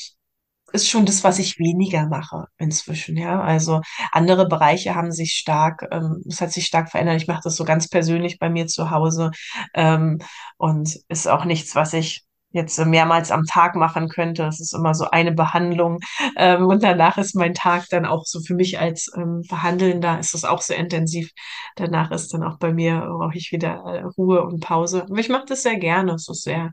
ist 0.74 0.88
schon 0.88 1.06
das, 1.06 1.22
was 1.24 1.38
ich 1.38 1.58
weniger 1.58 2.06
mache 2.08 2.46
inzwischen, 2.58 3.16
ja. 3.16 3.40
Also 3.40 3.80
andere 4.12 4.48
Bereiche 4.48 4.94
haben 4.94 5.12
sich 5.12 5.32
stark, 5.32 5.86
ähm, 5.92 6.22
es 6.28 6.40
hat 6.40 6.52
sich 6.52 6.66
stark 6.66 6.90
verändert. 6.90 7.22
Ich 7.22 7.28
mache 7.28 7.42
das 7.44 7.56
so 7.56 7.64
ganz 7.64 7.88
persönlich 7.88 8.38
bei 8.38 8.50
mir 8.50 8.66
zu 8.66 8.90
Hause 8.90 9.30
ähm, 9.74 10.18
und 10.58 10.98
ist 11.08 11.28
auch 11.28 11.44
nichts, 11.44 11.74
was 11.76 11.92
ich 11.92 12.24
jetzt 12.50 12.78
mehrmals 12.86 13.30
am 13.30 13.44
Tag 13.44 13.74
machen 13.76 14.08
könnte. 14.08 14.44
Es 14.44 14.60
ist 14.60 14.74
immer 14.74 14.94
so 14.94 15.10
eine 15.10 15.32
Behandlung 15.32 15.98
ähm, 16.36 16.66
und 16.66 16.82
danach 16.82 17.18
ist 17.18 17.34
mein 17.36 17.54
Tag 17.54 17.86
dann 17.90 18.06
auch 18.06 18.24
so 18.26 18.40
für 18.40 18.54
mich 18.54 18.78
als 18.78 19.10
ähm, 19.16 19.42
Behandelnder 19.48 20.18
ist 20.20 20.34
es 20.34 20.44
auch 20.44 20.60
sehr 20.62 20.78
intensiv. 20.78 21.30
Danach 21.76 22.10
ist 22.10 22.32
dann 22.34 22.42
auch 22.44 22.58
bei 22.58 22.72
mir 22.72 23.00
brauche 23.00 23.36
ich 23.36 23.52
wieder 23.52 23.82
äh, 23.86 24.02
Ruhe 24.18 24.42
und 24.44 24.60
Pause. 24.60 25.04
Aber 25.04 25.18
ich 25.18 25.28
mache 25.28 25.46
das 25.48 25.62
sehr 25.62 25.76
gerne. 25.78 26.14
Es 26.14 26.28
ist 26.28 26.42
sehr 26.42 26.72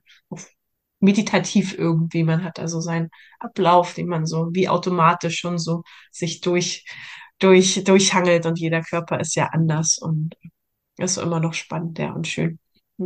meditativ 1.01 1.77
irgendwie. 1.77 2.23
Man 2.23 2.43
hat 2.43 2.59
also 2.59 2.81
seinen 2.81 3.09
Ablauf, 3.39 3.93
den 3.95 4.07
man 4.07 4.25
so 4.25 4.49
wie 4.53 4.69
automatisch 4.69 5.39
schon 5.39 5.57
so 5.57 5.83
sich 6.11 6.41
durch, 6.41 6.85
durch, 7.39 7.83
durchhangelt 7.83 8.45
und 8.45 8.59
jeder 8.59 8.81
Körper 8.81 9.19
ist 9.19 9.35
ja 9.35 9.47
anders 9.47 9.97
und 9.97 10.35
ist 10.97 11.17
immer 11.17 11.39
noch 11.39 11.53
spannend, 11.53 11.99
ja, 11.99 12.11
und 12.13 12.27
schön. 12.27 12.59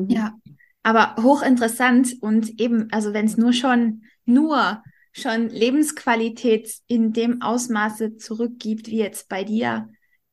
Ja, 0.07 0.33
Mhm. 0.35 0.57
aber 0.83 1.15
hochinteressant 1.21 2.15
und 2.21 2.59
eben, 2.59 2.91
also 2.91 3.13
wenn 3.13 3.25
es 3.25 3.37
nur 3.37 3.53
schon, 3.53 4.03
nur 4.25 4.83
schon 5.13 5.49
Lebensqualität 5.49 6.71
in 6.87 7.13
dem 7.13 7.41
Ausmaße 7.41 8.17
zurückgibt, 8.17 8.87
wie 8.87 8.97
jetzt 8.97 9.29
bei 9.29 9.43
dir, 9.43 9.89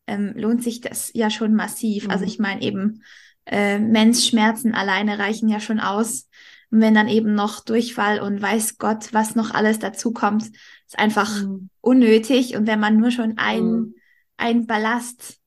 ähm, 0.07 0.33
lohnt 0.37 0.63
sich 0.63 0.81
das 0.81 1.11
ja 1.15 1.31
schon 1.31 1.55
massiv. 1.55 2.11
Also 2.11 2.25
ich 2.25 2.39
Mhm. 2.39 2.39
meine 2.39 2.61
eben, 2.63 3.03
äh, 3.47 3.79
Menzschmerzen 3.79 4.75
alleine 4.75 5.19
reichen 5.19 5.49
ja 5.49 5.61
schon 5.61 5.81
aus. 5.81 6.29
Und 6.73 6.83
wenn 6.83 6.95
dann 6.95 7.09
eben 7.09 7.35
noch 7.37 7.61
Durchfall 7.65 8.21
und 8.21 8.43
weiß 8.43 8.79
Gott, 8.79 9.15
was 9.15 9.37
noch 9.37 9.53
alles 9.53 9.81
dazu 9.81 10.13
kommt, 10.15 10.45
ist 10.87 10.99
einfach 10.99 11.47
Mhm. 11.47 11.69
unnötig. 11.83 12.57
Und 12.57 12.67
wenn 12.69 12.81
man 12.81 12.99
nur 12.99 13.13
schon 13.13 13.39
ein, 13.39 13.89
Mhm. 13.89 13.95
ein 14.39 14.67
Ballast 14.67 15.39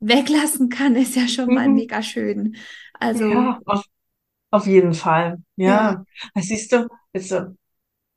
weglassen 0.00 0.68
kann, 0.70 0.96
ist 0.96 1.16
ja 1.16 1.28
schon 1.28 1.52
mal 1.52 1.68
Mhm. 1.68 1.70
mega 1.70 2.02
schön. 2.02 2.56
Also, 2.94 3.24
Ja, 3.30 3.60
auf, 3.66 3.84
auf 4.50 4.66
jeden 4.66 4.94
Fall. 4.94 5.38
ja. 5.64 5.94
Ja, 5.94 6.04
siehst 6.36 6.72
du, 6.72 6.88
jetzt, 7.14 7.32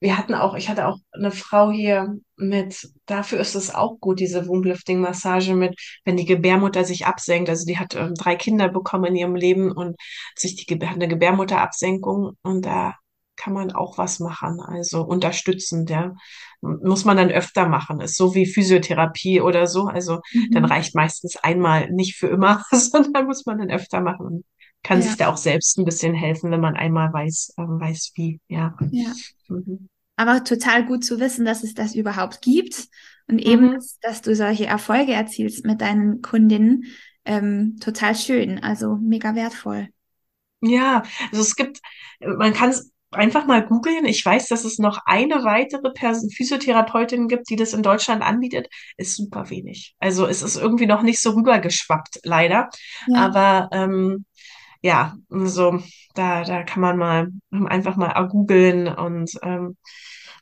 wir 0.01 0.17
hatten 0.17 0.33
auch, 0.33 0.55
ich 0.55 0.67
hatte 0.67 0.87
auch 0.87 0.97
eine 1.11 1.31
Frau 1.31 1.71
hier 1.71 2.15
mit, 2.35 2.89
dafür 3.05 3.39
ist 3.39 3.55
es 3.55 3.73
auch 3.73 3.99
gut, 3.99 4.19
diese 4.19 4.47
Womblifting-Massage 4.47 5.53
mit, 5.55 5.79
wenn 6.05 6.17
die 6.17 6.25
Gebärmutter 6.25 6.83
sich 6.83 7.05
absenkt. 7.05 7.49
Also 7.49 7.65
die 7.65 7.77
hat 7.77 7.95
ähm, 7.95 8.15
drei 8.15 8.35
Kinder 8.35 8.67
bekommen 8.69 9.05
in 9.05 9.15
ihrem 9.15 9.35
Leben 9.35 9.71
und 9.71 9.95
sich 10.35 10.55
die 10.55 10.65
Gebär, 10.65 10.89
eine 10.89 11.07
Gebärmutterabsenkung 11.07 12.31
und 12.41 12.65
da 12.65 12.95
kann 13.35 13.53
man 13.53 13.71
auch 13.71 13.97
was 13.97 14.19
machen, 14.19 14.59
also 14.59 15.03
unterstützend, 15.03 15.89
ja. 15.89 16.13
Muss 16.61 17.05
man 17.05 17.17
dann 17.17 17.31
öfter 17.31 17.67
machen. 17.67 17.99
Ist 18.01 18.15
so 18.17 18.35
wie 18.35 18.45
Physiotherapie 18.45 19.41
oder 19.41 19.65
so. 19.65 19.85
Also 19.85 20.19
dann 20.51 20.63
Mhm. 20.63 20.69
reicht 20.69 20.95
meistens 20.95 21.37
einmal 21.37 21.89
nicht 21.91 22.15
für 22.17 22.27
immer, 22.27 22.63
sondern 22.71 23.25
muss 23.25 23.45
man 23.45 23.57
dann 23.59 23.71
öfter 23.71 24.01
machen 24.01 24.43
kann 24.83 25.01
sich 25.01 25.11
Ja, 25.11 25.17
da 25.17 25.29
auch 25.29 25.37
selbst 25.37 25.77
ein 25.77 25.85
bisschen 25.85 26.13
helfen, 26.13 26.51
wenn 26.51 26.61
man 26.61 26.75
einmal 26.75 27.11
weiß, 27.13 27.53
ähm, 27.57 27.79
weiß 27.79 28.11
wie, 28.15 28.39
ja. 28.47 28.75
ja. 28.89 29.13
Mhm. 29.47 29.89
Aber 30.15 30.43
total 30.43 30.85
gut 30.85 31.03
zu 31.03 31.19
wissen, 31.19 31.45
dass 31.45 31.63
es 31.63 31.73
das 31.73 31.95
überhaupt 31.95 32.41
gibt 32.41 32.87
und 33.27 33.39
eben, 33.39 33.69
Mhm. 33.69 33.73
dass, 33.73 33.97
dass 33.99 34.21
du 34.21 34.35
solche 34.35 34.65
Erfolge 34.67 35.13
erzielst 35.13 35.65
mit 35.65 35.81
deinen 35.81 36.21
Kundinnen. 36.21 36.85
Ähm, 37.25 37.77
total 37.79 38.15
schön, 38.15 38.59
also 38.63 38.97
mega 38.97 39.35
wertvoll. 39.35 39.89
Ja, 40.61 41.03
also 41.31 41.41
es 41.41 41.55
gibt, 41.55 41.79
man 42.19 42.53
kann 42.53 42.69
es 42.69 42.91
einfach 43.11 43.45
mal 43.47 43.65
googeln. 43.65 44.05
Ich 44.05 44.23
weiß, 44.25 44.47
dass 44.47 44.63
es 44.63 44.77
noch 44.77 44.99
eine 45.05 45.43
weitere 45.43 45.91
Pers 45.91 46.25
Physiotherapeutin 46.35 47.27
gibt, 47.27 47.49
die 47.49 47.55
das 47.55 47.73
in 47.73 47.81
Deutschland 47.83 48.21
anbietet. 48.21 48.67
Ist 48.97 49.15
super 49.17 49.49
wenig. 49.49 49.95
Also 49.99 50.27
es 50.27 50.41
ist 50.43 50.55
irgendwie 50.57 50.85
noch 50.85 51.01
nicht 51.01 51.19
so 51.19 51.31
rübergeschwappt, 51.31 52.19
leider. 52.23 52.69
Ja, 53.05 53.21
Aber 53.21 53.69
ähm, 53.71 54.25
ja, 54.81 55.15
so 55.29 55.79
da, 56.15 56.43
da 56.43 56.63
kann 56.63 56.81
man 56.81 56.97
mal 56.97 57.29
einfach 57.69 57.95
mal 57.97 58.13
googeln 58.27 58.87
und 58.87 59.31
ähm, 59.43 59.77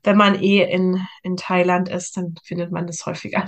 wenn 0.04 0.18
man 0.18 0.42
eh 0.42 0.64
in, 0.72 1.06
in 1.24 1.38
Thailand 1.38 1.90
ist, 1.90 2.18
dann 2.18 2.36
findet 2.44 2.72
man 2.72 2.88
das 2.88 3.06
häufiger. 3.06 3.46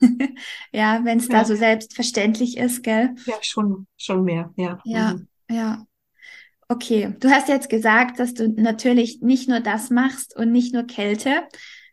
ja, 0.72 1.00
wenn 1.04 1.18
es 1.18 1.28
da 1.28 1.44
Ja, 1.44 1.44
so 1.44 1.54
selbstverständlich 1.56 2.56
ist, 2.56 2.82
gell? 2.82 3.14
ja, 3.24 3.36
schon, 3.42 3.86
schon 3.96 4.24
mehr, 4.24 4.52
ja. 4.56 4.78
Ja, 4.82 5.16
Mhm. 5.16 5.28
ja. 5.50 5.86
Okay, 6.68 7.14
du 7.20 7.30
hast 7.30 7.48
jetzt 7.48 7.70
gesagt, 7.70 8.20
dass 8.20 8.34
du 8.34 8.48
natürlich 8.50 9.20
nicht 9.22 9.48
nur 9.48 9.60
das 9.60 9.90
machst 9.90 10.36
und 10.36 10.52
nicht 10.52 10.74
nur 10.74 10.84
Kälte. 10.84 11.48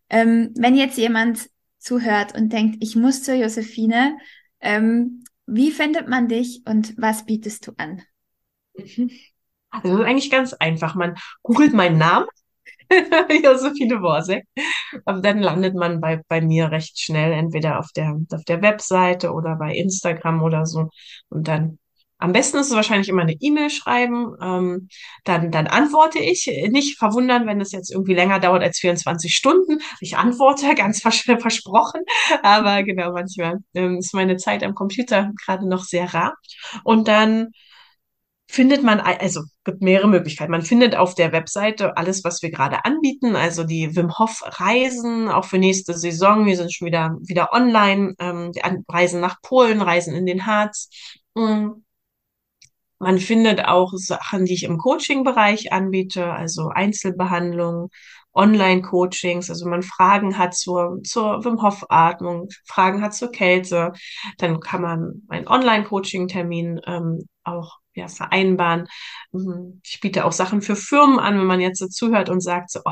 Ähm, 0.09 0.51
wenn 0.55 0.75
jetzt 0.77 0.97
jemand 0.97 1.49
zuhört 1.79 2.35
und 2.37 2.53
denkt, 2.53 2.77
ich 2.81 2.95
muss 2.95 3.23
zur 3.23 3.35
Josephine, 3.35 4.17
ähm, 4.61 5.23
wie 5.47 5.71
findet 5.71 6.07
man 6.09 6.27
dich 6.29 6.63
und 6.67 6.95
was 6.97 7.25
bietest 7.25 7.67
du 7.67 7.73
an? 7.77 8.03
Mhm. 8.75 9.11
Also 9.71 9.89
das 9.89 9.99
ist 9.99 10.05
eigentlich 10.05 10.31
ganz 10.31 10.53
einfach. 10.53 10.95
Man 10.95 11.15
googelt 11.41 11.73
meinen 11.73 11.97
Namen, 11.97 12.27
Josephine 13.43 13.99
Borsek, 13.99 14.45
aber 15.05 15.21
dann 15.21 15.39
landet 15.39 15.75
man 15.75 15.99
bei, 15.99 16.21
bei 16.27 16.41
mir 16.41 16.71
recht 16.71 16.99
schnell, 16.99 17.31
entweder 17.33 17.79
auf 17.79 17.87
der, 17.95 18.15
auf 18.31 18.43
der 18.45 18.61
Webseite 18.61 19.31
oder 19.31 19.55
bei 19.55 19.73
Instagram 19.75 20.43
oder 20.43 20.65
so. 20.65 20.89
Und 21.29 21.47
dann 21.47 21.79
am 22.19 22.31
besten 22.31 22.57
ist 22.57 22.69
es 22.69 22.75
wahrscheinlich 22.75 23.09
immer 23.09 23.23
eine 23.23 23.35
E-Mail 23.37 23.69
schreiben. 23.69 24.33
Ähm, 24.41 24.87
dann, 25.25 25.51
dann 25.51 25.67
antworte 25.67 26.19
ich. 26.19 26.45
Nicht 26.69 26.97
verwundern, 26.97 27.47
wenn 27.47 27.59
es 27.59 27.73
jetzt 27.73 27.91
irgendwie 27.91 28.13
länger 28.13 28.39
dauert 28.39 28.63
als 28.63 28.79
24 28.79 29.35
Stunden. 29.35 29.79
Ich 29.99 30.15
antworte, 30.15 30.73
ganz 30.75 31.01
vers 31.01 31.17
versprochen. 31.17 31.99
Aber 32.41 32.83
genau, 32.83 33.11
manchmal 33.11 33.57
ähm, 33.73 33.97
ist 33.97 34.13
meine 34.13 34.37
Zeit 34.37 34.63
am 34.63 34.73
Computer 34.73 35.31
gerade 35.43 35.67
noch 35.67 35.83
sehr 35.83 36.13
rar. 36.13 36.35
Und 36.85 37.09
dann 37.09 37.49
findet 38.47 38.83
man, 38.83 38.99
also 38.99 39.41
gibt 39.63 39.81
mehrere 39.81 40.07
Möglichkeiten. 40.07 40.51
Man 40.51 40.61
findet 40.61 40.95
auf 40.95 41.15
der 41.15 41.31
Webseite 41.31 41.97
alles, 41.97 42.23
was 42.23 42.41
wir 42.41 42.51
gerade 42.51 42.85
anbieten, 42.85 43.35
also 43.35 43.63
die 43.63 43.95
Wim 43.95 44.17
Hof 44.17 44.43
Reisen, 44.45 45.29
auch 45.29 45.45
für 45.45 45.57
nächste 45.57 45.93
Saison. 45.93 46.45
Wir 46.45 46.57
sind 46.57 46.73
schon 46.73 46.87
wieder, 46.87 47.17
wieder 47.21 47.53
online, 47.53 48.13
ähm, 48.19 48.51
Reisen 48.87 49.21
nach 49.21 49.41
Polen, 49.41 49.81
Reisen 49.81 50.15
in 50.15 50.25
den 50.25 50.45
Harz. 50.45 50.89
Mm. 51.35 51.69
Man 52.99 53.19
findet 53.19 53.65
auch 53.65 53.91
Sachen, 53.95 54.45
die 54.45 54.53
ich 54.53 54.63
im 54.63 54.77
Coaching-Bereich 54.77 55.73
anbiete, 55.73 56.31
also 56.31 56.69
Einzelbehandlung 56.69 57.89
Online-Coachings, 58.33 59.49
also 59.49 59.67
man 59.67 59.83
Fragen 59.83 60.37
hat 60.37 60.55
zur, 60.55 61.01
zur 61.03 61.43
Wim 61.45 61.61
Hof 61.61 61.85
Atmung, 61.89 62.49
Fragen 62.65 63.01
hat 63.01 63.13
zur 63.13 63.31
Kälte, 63.31 63.93
dann 64.37 64.59
kann 64.59 64.81
man 64.81 65.23
einen 65.29 65.47
Online-Coaching-Termin 65.47 66.81
ähm, 66.85 67.27
auch 67.43 67.79
ja, 67.95 68.07
vereinbaren. 68.07 68.87
Mhm. 69.31 69.81
Ich 69.83 69.99
biete 70.01 70.25
auch 70.25 70.31
Sachen 70.31 70.61
für 70.61 70.75
Firmen 70.75 71.19
an, 71.19 71.37
wenn 71.37 71.45
man 71.45 71.61
jetzt 71.61 71.79
so 71.79 71.87
zuhört 71.87 72.29
und 72.29 72.41
sagt 72.41 72.71
so, 72.71 72.79
oh, 72.85 72.91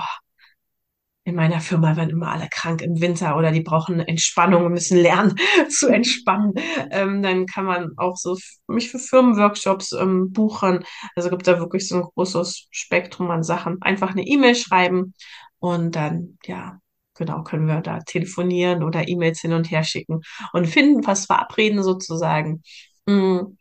in 1.23 1.35
meiner 1.35 1.59
Firma 1.59 1.95
werden 1.95 2.09
immer 2.09 2.31
alle 2.31 2.47
krank 2.49 2.81
im 2.81 2.99
Winter 2.99 3.37
oder 3.37 3.51
die 3.51 3.61
brauchen 3.61 3.99
Entspannung 3.99 4.65
und 4.65 4.73
müssen 4.73 4.97
lernen 4.97 5.35
zu 5.69 5.87
entspannen. 5.87 6.53
Ähm, 6.89 7.21
dann 7.21 7.45
kann 7.45 7.65
man 7.65 7.91
auch 7.97 8.17
so 8.17 8.37
mich 8.67 8.89
für 8.89 8.97
Firmenworkshops 8.99 9.91
ähm, 9.91 10.31
buchen. 10.31 10.83
Also 11.15 11.29
gibt 11.29 11.47
da 11.47 11.59
wirklich 11.59 11.87
so 11.87 11.95
ein 11.97 12.01
großes 12.03 12.67
Spektrum 12.71 13.29
an 13.29 13.43
Sachen. 13.43 13.77
Einfach 13.81 14.11
eine 14.11 14.25
E-Mail 14.25 14.55
schreiben 14.55 15.13
und 15.59 15.95
dann, 15.95 16.39
ja, 16.45 16.79
genau, 17.15 17.43
können 17.43 17.67
wir 17.67 17.81
da 17.81 17.99
telefonieren 17.99 18.81
oder 18.83 19.07
E-Mails 19.07 19.41
hin 19.41 19.53
und 19.53 19.69
her 19.69 19.83
schicken 19.83 20.21
und 20.53 20.67
finden, 20.67 21.05
was 21.05 21.27
verabreden 21.27 21.83
sozusagen. 21.83 22.63
Mhm 23.05 23.57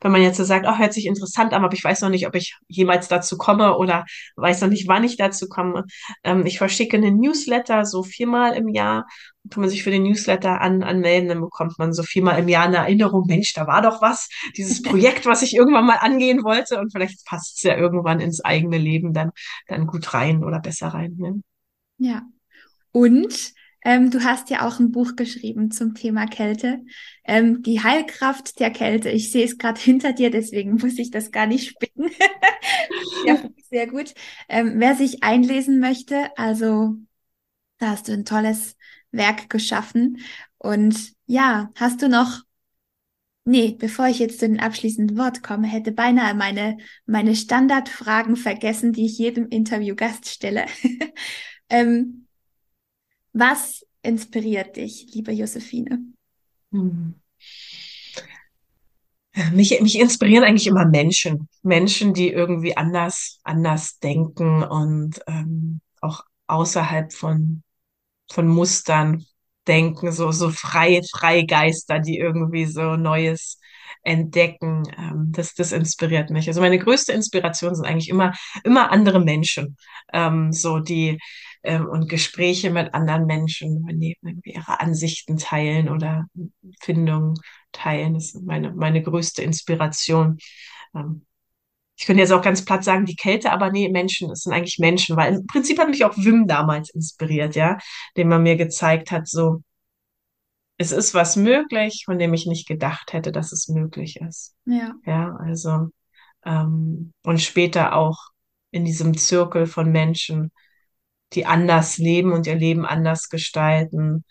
wenn 0.00 0.12
man 0.12 0.22
jetzt 0.22 0.36
so 0.36 0.44
sagt, 0.44 0.66
oh, 0.68 0.78
hört 0.78 0.92
sich 0.92 1.06
interessant 1.06 1.52
an, 1.52 1.64
aber 1.64 1.74
ich 1.74 1.84
weiß 1.84 2.00
noch 2.00 2.08
nicht, 2.08 2.26
ob 2.26 2.34
ich 2.34 2.56
jemals 2.68 3.08
dazu 3.08 3.36
komme 3.36 3.76
oder 3.76 4.04
weiß 4.36 4.62
noch 4.62 4.68
nicht, 4.68 4.88
wann 4.88 5.04
ich 5.04 5.16
dazu 5.16 5.48
komme. 5.48 5.84
Ähm, 6.24 6.46
ich 6.46 6.58
verschicke 6.58 6.96
einen 6.96 7.18
Newsletter 7.18 7.84
so 7.84 8.02
viermal 8.02 8.54
im 8.56 8.68
Jahr. 8.68 9.06
Kann 9.50 9.62
man 9.62 9.70
sich 9.70 9.82
für 9.82 9.90
den 9.90 10.02
Newsletter 10.02 10.60
an, 10.60 10.82
anmelden, 10.82 11.28
dann 11.28 11.40
bekommt 11.40 11.78
man 11.78 11.92
so 11.92 12.02
viermal 12.02 12.38
im 12.38 12.48
Jahr 12.48 12.66
eine 12.66 12.76
Erinnerung, 12.78 13.24
Mensch, 13.26 13.54
da 13.54 13.66
war 13.66 13.80
doch 13.82 14.02
was, 14.02 14.28
dieses 14.56 14.82
Projekt, 14.82 15.26
was 15.26 15.42
ich 15.42 15.54
irgendwann 15.54 15.86
mal 15.86 15.96
angehen 15.96 16.44
wollte 16.44 16.78
und 16.78 16.92
vielleicht 16.92 17.24
passt 17.26 17.56
es 17.56 17.62
ja 17.62 17.76
irgendwann 17.76 18.20
ins 18.20 18.44
eigene 18.44 18.78
Leben 18.78 19.14
dann, 19.14 19.30
dann 19.66 19.86
gut 19.86 20.12
rein 20.12 20.44
oder 20.44 20.60
besser 20.60 20.88
rein. 20.88 21.16
Ne? 21.18 21.42
Ja. 21.98 22.22
Und 22.92 23.54
ähm, 23.84 24.10
du 24.10 24.22
hast 24.24 24.50
ja 24.50 24.66
auch 24.66 24.78
ein 24.78 24.90
Buch 24.90 25.16
geschrieben 25.16 25.70
zum 25.70 25.94
Thema 25.94 26.26
Kälte. 26.26 26.84
Ähm, 27.24 27.62
die 27.62 27.82
Heilkraft 27.82 28.60
der 28.60 28.70
Kälte. 28.70 29.10
Ich 29.10 29.32
sehe 29.32 29.44
es 29.44 29.58
gerade 29.58 29.80
hinter 29.80 30.12
dir, 30.12 30.30
deswegen 30.30 30.76
muss 30.76 30.98
ich 30.98 31.10
das 31.10 31.30
gar 31.30 31.46
nicht 31.46 31.68
spicken. 31.68 32.10
ja, 33.26 33.42
sehr 33.70 33.86
gut. 33.86 34.14
Ähm, 34.48 34.74
wer 34.76 34.94
sich 34.96 35.22
einlesen 35.22 35.80
möchte, 35.80 36.36
also 36.36 36.96
da 37.78 37.90
hast 37.90 38.08
du 38.08 38.12
ein 38.12 38.24
tolles 38.24 38.76
Werk 39.10 39.48
geschaffen. 39.48 40.18
Und 40.58 41.12
ja, 41.26 41.70
hast 41.74 42.02
du 42.02 42.08
noch 42.08 42.42
Nee, 43.44 43.74
bevor 43.78 44.06
ich 44.06 44.18
jetzt 44.18 44.38
zu 44.38 44.46
den 44.46 44.60
abschließenden 44.60 45.16
Wort 45.16 45.42
komme, 45.42 45.66
hätte 45.66 45.92
beinahe 45.92 46.34
meine, 46.34 46.76
meine 47.06 47.34
Standardfragen 47.34 48.36
vergessen, 48.36 48.92
die 48.92 49.06
ich 49.06 49.18
jedem 49.18 49.48
Interviewgast 49.48 50.28
stelle. 50.28 50.66
ähm, 51.70 52.28
was 53.32 53.86
inspiriert 54.02 54.76
dich, 54.76 55.06
liebe 55.12 55.32
Josephine? 55.32 56.00
Hm. 56.72 57.14
Mich, 59.52 59.80
mich 59.80 59.98
inspirieren 59.98 60.44
eigentlich 60.44 60.66
immer 60.66 60.86
Menschen. 60.86 61.48
Menschen, 61.62 62.14
die 62.14 62.30
irgendwie 62.30 62.76
anders, 62.76 63.40
anders 63.44 63.98
denken 63.98 64.62
und 64.62 65.20
ähm, 65.26 65.80
auch 66.00 66.24
außerhalb 66.48 67.12
von, 67.12 67.62
von 68.30 68.48
Mustern 68.48 69.24
denken, 69.66 70.10
so, 70.10 70.32
so 70.32 70.50
freie, 70.50 71.02
freie 71.04 71.46
Geister, 71.46 72.00
die 72.00 72.18
irgendwie 72.18 72.66
so 72.66 72.96
Neues 72.96 73.60
entdecken. 74.02 74.82
Ähm, 74.98 75.32
das, 75.32 75.54
das 75.54 75.72
inspiriert 75.72 76.30
mich. 76.30 76.48
Also 76.48 76.60
meine 76.60 76.78
größte 76.78 77.12
Inspiration 77.12 77.74
sind 77.74 77.86
eigentlich 77.86 78.08
immer, 78.08 78.32
immer 78.64 78.90
andere 78.90 79.20
Menschen. 79.20 79.76
Ähm, 80.12 80.52
so 80.52 80.80
die, 80.80 81.18
ähm, 81.62 81.86
und 81.86 82.08
Gespräche 82.08 82.70
mit 82.70 82.94
anderen 82.94 83.26
Menschen, 83.26 83.84
wenn 83.86 84.00
die 84.00 84.16
irgendwie 84.22 84.54
ihre 84.54 84.80
Ansichten 84.80 85.36
teilen 85.36 85.88
oder 85.88 86.26
Findungen 86.80 87.34
teilen. 87.72 88.14
Das 88.14 88.34
ist 88.34 88.42
meine, 88.44 88.72
meine 88.72 89.02
größte 89.02 89.42
Inspiration. 89.42 90.38
Ähm, 90.94 91.26
ich 91.96 92.06
könnte 92.06 92.22
jetzt 92.22 92.32
auch 92.32 92.42
ganz 92.42 92.64
platt 92.64 92.82
sagen, 92.82 93.04
die 93.04 93.14
Kälte, 93.14 93.52
aber 93.52 93.70
nee, 93.70 93.90
Menschen, 93.90 94.30
es 94.30 94.40
sind 94.44 94.54
eigentlich 94.54 94.78
Menschen, 94.78 95.16
weil 95.16 95.34
im 95.34 95.46
Prinzip 95.46 95.78
hat 95.78 95.90
mich 95.90 96.04
auch 96.04 96.16
Wim 96.16 96.46
damals 96.46 96.88
inspiriert, 96.90 97.56
ja, 97.56 97.76
dem 98.16 98.28
man 98.28 98.42
mir 98.42 98.56
gezeigt 98.56 99.10
hat, 99.10 99.28
so, 99.28 99.62
es 100.78 100.92
ist 100.92 101.12
was 101.12 101.36
möglich, 101.36 102.04
von 102.06 102.18
dem 102.18 102.32
ich 102.32 102.46
nicht 102.46 102.66
gedacht 102.66 103.12
hätte, 103.12 103.32
dass 103.32 103.52
es 103.52 103.68
möglich 103.68 104.16
ist. 104.16 104.54
Ja. 104.64 104.94
Ja, 105.04 105.36
also, 105.36 105.90
ähm, 106.46 107.12
und 107.22 107.38
später 107.42 107.94
auch 107.94 108.16
in 108.70 108.86
diesem 108.86 109.14
Zirkel 109.14 109.66
von 109.66 109.92
Menschen, 109.92 110.52
die 111.32 111.46
anders 111.46 111.98
leben 111.98 112.32
und 112.32 112.46
ihr 112.46 112.56
Leben 112.56 112.84
anders 112.84 113.28
gestalten. 113.28 114.24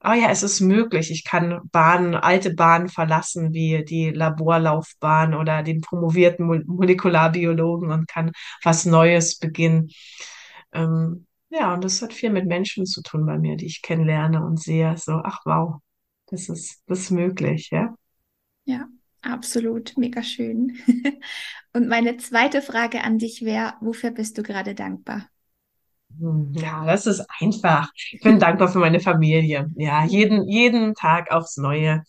Ah 0.00 0.14
ja, 0.14 0.30
es 0.30 0.42
ist 0.42 0.60
möglich. 0.60 1.10
Ich 1.10 1.24
kann 1.24 1.60
Bahnen, 1.72 2.14
alte 2.14 2.54
Bahnen 2.54 2.88
verlassen, 2.88 3.52
wie 3.52 3.84
die 3.84 4.10
Laborlaufbahn 4.10 5.34
oder 5.34 5.62
den 5.62 5.80
promovierten 5.80 6.46
Molekularbiologen 6.66 7.90
und 7.90 8.08
kann 8.08 8.32
was 8.62 8.84
Neues 8.84 9.38
beginnen. 9.38 9.90
Ähm, 10.72 11.26
ja, 11.50 11.72
und 11.74 11.84
das 11.84 12.02
hat 12.02 12.12
viel 12.12 12.30
mit 12.30 12.46
Menschen 12.46 12.86
zu 12.86 13.02
tun 13.02 13.26
bei 13.26 13.38
mir, 13.38 13.56
die 13.56 13.66
ich 13.66 13.82
kennenlerne 13.82 14.44
und 14.44 14.60
sehe. 14.60 14.96
So, 14.96 15.20
ach 15.24 15.40
wow, 15.44 15.80
das 16.26 16.48
ist, 16.48 16.82
das 16.86 17.00
ist 17.00 17.10
möglich, 17.10 17.70
ja. 17.70 17.94
Ja, 18.64 18.88
absolut. 19.22 19.96
Mega 19.96 20.22
schön. 20.22 20.76
und 21.72 21.88
meine 21.88 22.16
zweite 22.18 22.62
Frage 22.62 23.02
an 23.02 23.18
dich 23.18 23.42
wäre, 23.42 23.74
wofür 23.80 24.10
bist 24.10 24.38
du 24.38 24.42
gerade 24.42 24.74
dankbar? 24.74 25.28
Hm, 26.18 26.52
ja, 26.54 26.84
das 26.86 27.06
ist 27.06 27.24
einfach. 27.40 27.90
Ich 28.12 28.20
bin 28.22 28.38
dankbar 28.38 28.68
für 28.68 28.78
meine 28.78 29.00
Familie. 29.00 29.68
Ja, 29.76 30.04
jeden, 30.04 30.48
jeden 30.48 30.94
Tag 30.94 31.30
aufs 31.30 31.56
Neue. 31.56 32.02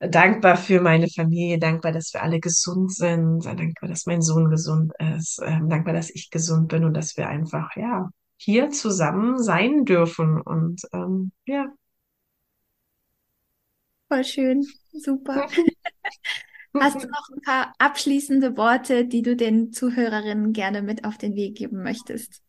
Dankbar 0.00 0.56
für 0.56 0.80
meine 0.80 1.08
Familie, 1.08 1.58
dankbar, 1.60 1.92
dass 1.92 2.12
wir 2.12 2.22
alle 2.22 2.40
gesund 2.40 2.92
sind, 2.92 3.44
dankbar, 3.44 3.88
dass 3.88 4.06
mein 4.06 4.20
Sohn 4.20 4.50
gesund 4.50 4.92
ist, 5.16 5.40
ähm, 5.44 5.68
dankbar, 5.68 5.94
dass 5.94 6.10
ich 6.10 6.28
gesund 6.30 6.68
bin 6.68 6.84
und 6.84 6.94
dass 6.94 7.16
wir 7.16 7.28
einfach, 7.28 7.76
ja, 7.76 8.10
hier 8.36 8.70
zusammen 8.70 9.40
sein 9.40 9.84
dürfen 9.84 10.40
und 10.40 10.82
ähm, 10.92 11.30
ja. 11.46 11.68
Voll 14.08 14.24
schön, 14.24 14.66
super. 14.92 15.46
Hast 16.78 17.02
du 17.02 17.06
noch 17.06 17.28
ein 17.34 17.40
paar 17.42 17.74
abschließende 17.78 18.56
Worte, 18.56 19.06
die 19.06 19.22
du 19.22 19.36
den 19.36 19.72
Zuhörerinnen 19.72 20.52
gerne 20.52 20.82
mit 20.82 21.04
auf 21.04 21.16
den 21.18 21.34
Weg 21.34 21.56
geben 21.56 21.82
möchtest? 21.82 22.41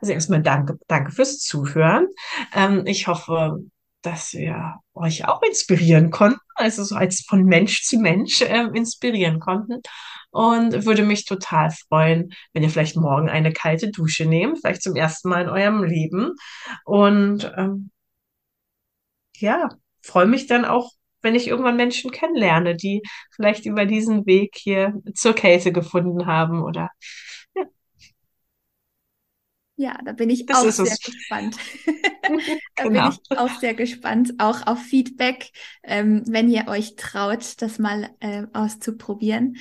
Also 0.00 0.12
erstmal 0.12 0.42
danke, 0.42 0.78
danke 0.86 1.12
fürs 1.12 1.38
Zuhören. 1.38 2.08
Ähm, 2.54 2.84
ich 2.86 3.06
hoffe, 3.06 3.58
dass 4.02 4.32
wir 4.32 4.76
euch 4.94 5.26
auch 5.26 5.42
inspirieren 5.42 6.10
konnten, 6.10 6.40
also 6.54 6.84
so 6.84 6.94
als 6.94 7.24
von 7.26 7.44
Mensch 7.44 7.82
zu 7.82 7.98
Mensch 7.98 8.40
äh, 8.42 8.68
inspirieren 8.74 9.40
konnten. 9.40 9.80
Und 10.30 10.84
würde 10.84 11.04
mich 11.04 11.24
total 11.24 11.70
freuen, 11.70 12.32
wenn 12.52 12.62
ihr 12.62 12.70
vielleicht 12.70 12.96
morgen 12.96 13.30
eine 13.30 13.52
kalte 13.52 13.90
Dusche 13.90 14.26
nehmt, 14.26 14.58
vielleicht 14.60 14.82
zum 14.82 14.94
ersten 14.94 15.30
Mal 15.30 15.42
in 15.44 15.48
eurem 15.48 15.84
Leben. 15.84 16.34
Und 16.84 17.50
ähm, 17.56 17.90
ja, 19.36 19.70
freue 20.02 20.26
mich 20.26 20.46
dann 20.46 20.64
auch, 20.64 20.92
wenn 21.22 21.34
ich 21.34 21.48
irgendwann 21.48 21.76
Menschen 21.76 22.10
kennenlerne, 22.10 22.76
die 22.76 23.02
vielleicht 23.34 23.66
über 23.66 23.86
diesen 23.86 24.26
Weg 24.26 24.54
hier 24.56 24.94
zur 25.14 25.34
Kälte 25.34 25.72
gefunden 25.72 26.26
haben 26.26 26.62
oder 26.62 26.90
ja, 29.78 29.96
da 30.04 30.12
bin 30.12 30.28
ich 30.28 30.44
das 30.44 30.56
auch 30.56 30.84
sehr 30.84 30.92
es. 30.92 31.00
gespannt. 31.00 31.56
da 32.74 32.82
genau. 32.82 33.10
bin 33.10 33.18
ich 33.30 33.38
auch 33.38 33.60
sehr 33.60 33.74
gespannt, 33.74 34.34
auch 34.38 34.66
auf 34.66 34.80
Feedback, 34.80 35.50
ähm, 35.84 36.24
wenn 36.26 36.50
ihr 36.50 36.66
euch 36.66 36.96
traut, 36.96 37.62
das 37.62 37.78
mal 37.78 38.10
äh, 38.18 38.42
auszuprobieren. 38.52 39.56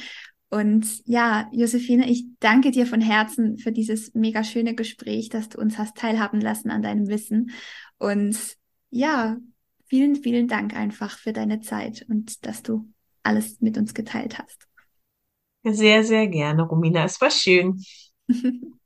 Und 0.50 1.06
ja, 1.06 1.48
Josephine, 1.52 2.10
ich 2.10 2.26
danke 2.40 2.72
dir 2.72 2.88
von 2.88 3.00
Herzen 3.00 3.60
für 3.60 3.72
dieses 3.72 4.16
mega 4.16 4.44
schöne 4.44 4.74
Gespräch, 4.74 5.30
dass 5.30 5.50
du 5.50 5.60
uns 5.60 5.78
hast 5.78 5.96
teilhaben 5.96 6.42
lassen 6.42 6.72
an 6.72 6.82
deinem 6.82 7.08
Wissen. 7.10 7.52
Und 8.00 8.38
ja, 8.90 9.38
vielen, 9.86 10.16
vielen 10.16 10.48
Dank 10.48 10.76
einfach 10.76 11.20
für 11.20 11.32
deine 11.32 11.60
Zeit 11.60 12.08
und 12.10 12.44
dass 12.48 12.64
du 12.64 12.92
alles 13.22 13.62
mit 13.62 13.78
uns 13.78 13.94
geteilt 13.94 14.40
hast. 14.40 14.68
Sehr, 15.64 16.04
sehr 16.04 16.28
gerne, 16.28 16.64
Romina. 16.64 17.06
Es 17.06 17.22
war 17.22 17.30
schön. 17.30 17.84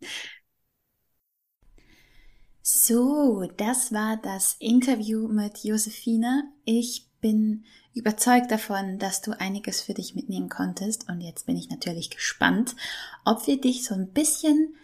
So, 2.64 3.50
das 3.58 3.92
war 3.92 4.18
das 4.18 4.56
Interview 4.60 5.28
mit 5.28 5.64
Josephine. 5.64 6.44
Ich 6.64 7.08
bin 7.20 7.66
überzeugt 7.96 8.52
davon, 8.52 9.00
dass 9.00 9.22
du 9.22 9.32
einiges 9.32 9.82
für 9.82 9.96
dich 9.96 10.14
mitnehmen 10.14 10.48
konntest 10.48 11.10
und 11.10 11.22
jetzt 11.22 11.48
bin 11.48 11.58
ich 11.58 11.70
natürlich 11.70 12.12
gespannt, 12.12 12.76
ob 13.26 13.48
wir 13.48 13.60
dich 13.60 13.84
so 13.84 13.96
ein 13.96 14.10
bisschen 14.12 14.76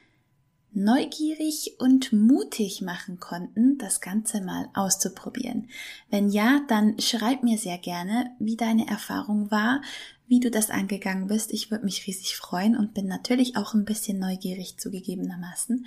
neugierig 0.71 1.75
und 1.79 2.13
mutig 2.13 2.81
machen 2.81 3.19
konnten, 3.19 3.77
das 3.77 4.01
Ganze 4.01 4.41
mal 4.41 4.69
auszuprobieren. 4.73 5.69
Wenn 6.09 6.29
ja, 6.29 6.61
dann 6.67 6.99
schreib 6.99 7.43
mir 7.43 7.57
sehr 7.57 7.77
gerne, 7.77 8.31
wie 8.39 8.57
deine 8.57 8.87
Erfahrung 8.87 9.49
war, 9.51 9.81
wie 10.27 10.39
du 10.39 10.51
das 10.51 10.69
angegangen 10.69 11.27
bist. 11.27 11.53
Ich 11.53 11.71
würde 11.71 11.85
mich 11.85 12.05
riesig 12.05 12.35
freuen 12.35 12.75
und 12.75 12.93
bin 12.93 13.07
natürlich 13.07 13.55
auch 13.55 13.73
ein 13.73 13.85
bisschen 13.85 14.19
neugierig 14.19 14.77
zugegebenermaßen. 14.77 15.85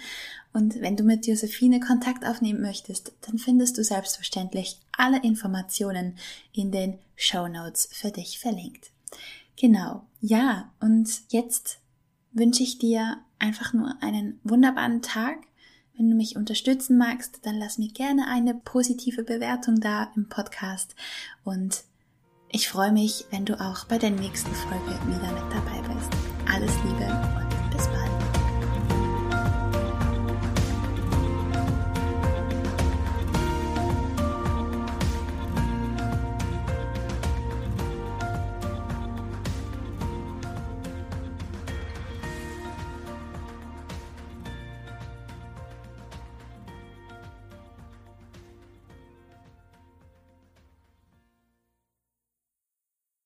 Und 0.52 0.80
wenn 0.80 0.96
du 0.96 1.04
mit 1.04 1.26
Josephine 1.26 1.80
Kontakt 1.80 2.24
aufnehmen 2.24 2.62
möchtest, 2.62 3.12
dann 3.22 3.38
findest 3.38 3.76
du 3.76 3.84
selbstverständlich 3.84 4.78
alle 4.96 5.22
Informationen 5.22 6.16
in 6.52 6.72
den 6.72 6.98
Show 7.16 7.48
Notes 7.48 7.88
für 7.92 8.10
dich 8.10 8.38
verlinkt. 8.38 8.90
Genau, 9.56 10.06
ja, 10.22 10.72
und 10.80 11.08
jetzt 11.28 11.78
wünsche 12.32 12.62
ich 12.62 12.78
dir 12.78 13.18
einfach 13.38 13.74
nur 13.74 14.02
einen 14.02 14.40
wunderbaren 14.42 15.02
Tag. 15.02 15.38
Wenn 15.96 16.08
du 16.08 16.16
mich 16.16 16.36
unterstützen 16.36 16.96
magst, 16.96 17.40
dann 17.42 17.58
lass 17.58 17.76
mir 17.76 17.88
gerne 17.88 18.26
eine 18.28 18.54
positive 18.54 19.22
Bewertung 19.22 19.80
da 19.80 20.10
im 20.16 20.30
Podcast 20.30 20.94
und 21.44 21.84
ich 22.52 22.68
freue 22.68 22.90
mich, 22.90 23.26
wenn 23.30 23.44
du 23.44 23.54
auch 23.60 23.84
bei 23.84 23.96
der 23.96 24.10
nächsten 24.10 24.52
Folge 24.52 24.98
wieder 25.06 25.32
mit 25.32 25.52
dabei 25.52 25.94
bist. 25.94 26.10
Alles 26.52 26.72
Liebe 26.84 27.06
und 27.06 27.70
bis 27.70 27.86
bald. 27.86 28.09